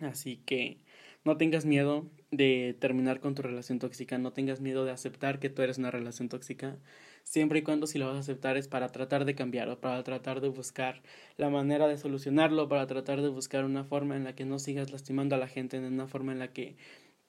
Así 0.00 0.38
que 0.38 0.78
no 1.24 1.36
tengas 1.36 1.64
miedo 1.64 2.10
de 2.32 2.76
terminar 2.80 3.20
con 3.20 3.34
tu 3.34 3.42
relación 3.42 3.78
tóxica, 3.78 4.18
no 4.18 4.32
tengas 4.32 4.60
miedo 4.60 4.84
de 4.84 4.90
aceptar 4.90 5.38
que 5.38 5.50
tú 5.50 5.62
eres 5.62 5.78
una 5.78 5.90
relación 5.90 6.28
tóxica, 6.28 6.78
siempre 7.22 7.60
y 7.60 7.62
cuando 7.62 7.86
si 7.86 7.98
lo 7.98 8.06
vas 8.06 8.16
a 8.16 8.20
aceptar 8.20 8.56
es 8.56 8.66
para 8.66 8.88
tratar 8.88 9.24
de 9.24 9.34
cambiarlo, 9.34 9.80
para 9.80 10.02
tratar 10.02 10.40
de 10.40 10.48
buscar 10.48 11.02
la 11.36 11.50
manera 11.50 11.86
de 11.86 11.98
solucionarlo, 11.98 12.68
para 12.68 12.86
tratar 12.86 13.22
de 13.22 13.28
buscar 13.28 13.64
una 13.64 13.84
forma 13.84 14.16
en 14.16 14.24
la 14.24 14.34
que 14.34 14.44
no 14.44 14.58
sigas 14.58 14.90
lastimando 14.90 15.36
a 15.36 15.38
la 15.38 15.46
gente, 15.46 15.76
en 15.76 15.84
una 15.84 16.08
forma 16.08 16.32
en 16.32 16.40
la 16.40 16.52
que 16.52 16.76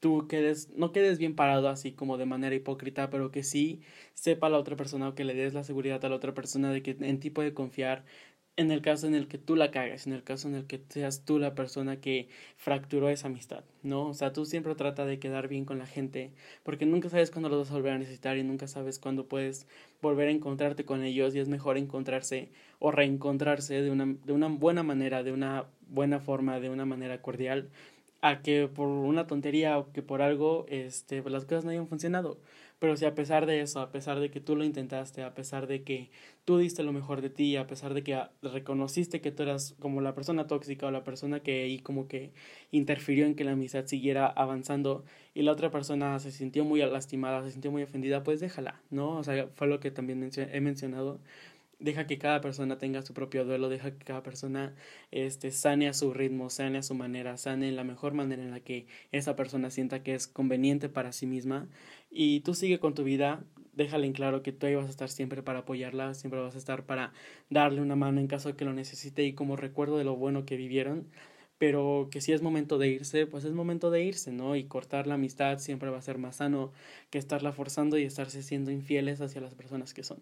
tú 0.04 0.28
quedes, 0.28 0.70
no 0.76 0.92
quedes 0.92 1.18
bien 1.18 1.34
parado 1.34 1.70
así 1.70 1.94
como 1.94 2.18
de 2.18 2.26
manera 2.26 2.54
hipócrita, 2.54 3.10
pero 3.10 3.32
que 3.32 3.42
sí 3.42 3.80
sepa 4.16 4.50
la 4.50 4.58
otra 4.58 4.76
persona 4.76 5.08
o 5.08 5.16
que 5.16 5.24
le 5.24 5.34
des 5.34 5.54
la 5.54 5.64
seguridad 5.64 6.04
a 6.04 6.10
la 6.10 6.18
otra 6.18 6.34
persona 6.34 6.74
de 6.74 6.84
que 6.84 6.98
en 7.00 7.22
ti 7.22 7.30
puede 7.30 7.54
confiar, 7.54 8.04
en 8.58 8.70
el 8.72 8.82
caso 8.82 9.08
en 9.08 9.16
el 9.16 9.30
que 9.30 9.38
tú 9.38 9.56
la 9.56 9.72
cagues, 9.72 10.06
en 10.06 10.12
el 10.12 10.22
caso 10.24 10.50
en 10.50 10.56
el 10.56 10.68
que 10.68 10.84
seas 10.90 11.24
tú 11.24 11.40
la 11.40 11.56
persona 11.56 12.02
que 12.02 12.28
fracturó 12.58 13.08
esa 13.10 13.28
amistad, 13.28 13.64
¿no? 13.82 14.08
O 14.10 14.14
sea, 14.14 14.34
tú 14.34 14.46
siempre 14.46 14.76
trata 14.76 15.06
de 15.06 15.20
quedar 15.20 15.48
bien 15.48 15.64
con 15.64 15.80
la 15.80 15.88
gente, 15.88 16.32
porque 16.64 16.86
nunca 16.86 17.08
sabes 17.08 17.32
cuándo 17.32 17.48
los 17.48 17.60
vas 17.60 17.72
a 17.72 17.76
volver 17.76 17.94
a 17.94 17.98
necesitar 17.98 18.38
y 18.38 18.44
nunca 18.44 18.68
sabes 18.68 19.00
cuándo 19.00 19.28
puedes 19.30 19.68
volver 20.02 20.28
a 20.28 20.32
encontrarte 20.32 20.84
con 20.84 21.02
ellos 21.06 21.34
y 21.34 21.40
es 21.40 21.48
mejor 21.48 21.78
encontrarse 21.78 22.52
o 22.80 22.92
reencontrarse 22.92 23.82
de 23.82 23.90
una, 23.90 24.18
de 24.26 24.34
una 24.34 24.50
buena 24.50 24.84
manera, 24.84 25.24
de 25.24 25.32
una 25.32 25.66
buena 25.88 26.20
forma, 26.20 26.60
de 26.60 26.70
una 26.70 26.86
manera 26.86 27.22
cordial, 27.22 27.70
a 28.24 28.42
que 28.42 28.70
por 28.70 28.88
una 28.88 29.28
tontería 29.28 29.78
o 29.78 29.92
que 29.92 30.02
por 30.02 30.22
algo 30.22 30.66
este, 30.70 31.22
pues 31.22 31.34
las 31.34 31.44
cosas 31.44 31.66
no 31.66 31.72
hayan 31.72 31.90
funcionado. 31.90 32.40
Pero 32.80 32.96
si 32.96 33.06
a 33.06 33.16
pesar 33.16 33.46
de 33.46 33.62
eso, 33.62 33.82
a 33.82 33.92
pesar 33.92 34.20
de 34.22 34.32
que 34.32 34.40
tú 34.40 34.56
lo 34.56 34.64
intentaste, 34.64 35.24
a 35.24 35.34
pesar 35.34 35.68
de 35.68 35.84
que 35.84 36.10
tú 36.46 36.58
diste 36.58 36.84
lo 36.84 36.94
mejor 36.94 37.22
de 37.22 37.30
ti, 37.30 37.58
a 37.58 37.68
pesar 37.68 37.94
de 37.94 38.04
que 38.04 38.22
reconociste 38.42 39.20
que 39.20 39.32
tú 39.32 39.44
eras 39.44 39.76
como 39.80 40.00
la 40.00 40.16
persona 40.16 40.48
tóxica 40.48 40.88
o 40.88 40.92
la 40.92 41.04
persona 41.04 41.42
que 41.42 41.64
ahí 41.64 41.80
como 41.80 42.08
que 42.08 42.32
interfirió 42.72 43.26
en 43.26 43.36
que 43.36 43.44
la 43.44 43.52
amistad 43.54 43.86
siguiera 43.88 44.28
avanzando 44.28 45.04
y 45.34 45.42
la 45.42 45.52
otra 45.52 45.70
persona 45.70 46.18
se 46.20 46.32
sintió 46.32 46.64
muy 46.64 46.80
lastimada, 46.80 47.44
se 47.44 47.52
sintió 47.52 47.72
muy 47.72 47.84
ofendida, 47.84 48.24
pues 48.24 48.40
déjala, 48.40 48.82
¿no? 48.90 49.18
O 49.18 49.24
sea, 49.24 49.48
fue 49.56 49.68
lo 49.68 49.82
que 49.82 49.92
también 49.92 50.30
he 50.36 50.62
mencionado 50.62 51.20
deja 51.80 52.08
que 52.08 52.18
cada 52.18 52.42
persona 52.42 52.78
tenga 52.78 53.02
su 53.02 53.14
propio 53.14 53.46
duelo, 53.46 53.70
deja 53.70 53.92
que 53.92 54.06
cada 54.06 54.24
persona 54.24 54.76
este, 55.12 55.52
sane 55.52 55.88
a 55.88 55.94
su 55.94 56.14
ritmo, 56.14 56.50
sane 56.50 56.78
a 56.78 56.84
su 56.84 56.96
manera, 56.96 57.38
sane 57.38 57.70
en 57.70 57.76
la 57.76 57.84
mejor 57.84 58.14
manera 58.14 58.44
en 58.44 58.52
la 58.52 58.60
que 58.60 58.88
esa 59.12 59.36
persona 59.36 59.70
sienta 59.70 60.04
que 60.04 60.16
es 60.16 60.28
conveniente 60.28 60.90
para 60.90 61.12
sí 61.12 61.26
misma 61.28 61.68
y 62.10 62.42
tú 62.42 62.54
sigue 62.54 62.80
con 62.80 62.94
tu 62.94 63.04
vida, 63.04 63.44
déjale 63.74 64.08
en 64.08 64.14
claro 64.14 64.44
que 64.44 64.52
tú 64.52 64.66
ahí 64.68 64.76
vas 64.76 64.88
a 64.88 64.90
estar 64.90 65.10
siempre 65.10 65.44
para 65.44 65.60
apoyarla, 65.60 66.14
siempre 66.14 66.40
vas 66.40 66.56
a 66.56 66.58
estar 66.58 66.86
para 66.86 67.14
darle 67.50 67.82
una 67.82 67.96
mano 67.96 68.20
en 68.20 68.28
caso 68.28 68.50
de 68.50 68.56
que 68.56 68.66
lo 68.66 68.74
necesite 68.74 69.24
y 69.26 69.34
como 69.34 69.56
recuerdo 69.56 69.98
de 69.98 70.04
lo 70.04 70.16
bueno 70.16 70.46
que 70.46 70.58
vivieron, 70.58 71.08
pero 71.58 72.10
que 72.12 72.22
si 72.22 72.34
es 72.34 72.42
momento 72.42 72.78
de 72.78 72.90
irse, 72.90 73.26
pues 73.28 73.46
es 73.46 73.54
momento 73.54 73.90
de 73.92 74.04
irse, 74.04 74.32
¿no? 74.32 74.56
Y 74.56 74.66
cortar 74.66 75.08
la 75.08 75.16
amistad 75.16 75.60
siempre 75.60 75.90
va 75.90 75.98
a 75.98 76.02
ser 76.02 76.18
más 76.18 76.38
sano 76.38 76.72
que 77.10 77.18
estarla 77.18 77.52
forzando 77.54 77.98
y 77.98 78.04
estarse 78.04 78.44
siendo 78.44 78.72
infieles 78.72 79.22
hacia 79.22 79.42
las 79.42 79.56
personas 79.56 79.94
que 79.94 80.04
son. 80.04 80.20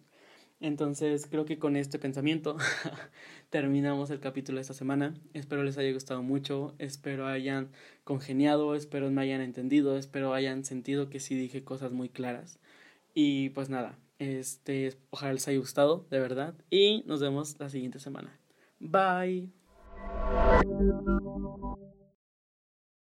Entonces 0.61 1.25
creo 1.27 1.45
que 1.45 1.57
con 1.57 1.75
este 1.75 1.97
pensamiento 1.97 2.55
terminamos 3.49 4.11
el 4.11 4.19
capítulo 4.19 4.57
de 4.57 4.61
esta 4.61 4.75
semana. 4.75 5.15
Espero 5.33 5.63
les 5.63 5.77
haya 5.79 5.91
gustado 5.91 6.21
mucho, 6.21 6.75
espero 6.77 7.25
hayan 7.25 7.69
congeniado, 8.03 8.75
espero 8.75 9.09
me 9.09 9.23
hayan 9.23 9.41
entendido, 9.41 9.97
espero 9.97 10.35
hayan 10.35 10.63
sentido 10.63 11.09
que 11.09 11.19
sí 11.19 11.35
dije 11.35 11.63
cosas 11.63 11.91
muy 11.91 12.09
claras. 12.09 12.59
Y 13.15 13.49
pues 13.49 13.69
nada, 13.69 13.97
este, 14.19 14.95
ojalá 15.09 15.33
les 15.33 15.47
haya 15.47 15.57
gustado, 15.57 16.05
de 16.11 16.19
verdad. 16.19 16.53
Y 16.69 17.03
nos 17.07 17.21
vemos 17.21 17.59
la 17.59 17.69
siguiente 17.69 17.99
semana. 17.99 18.39
Bye. 18.79 19.49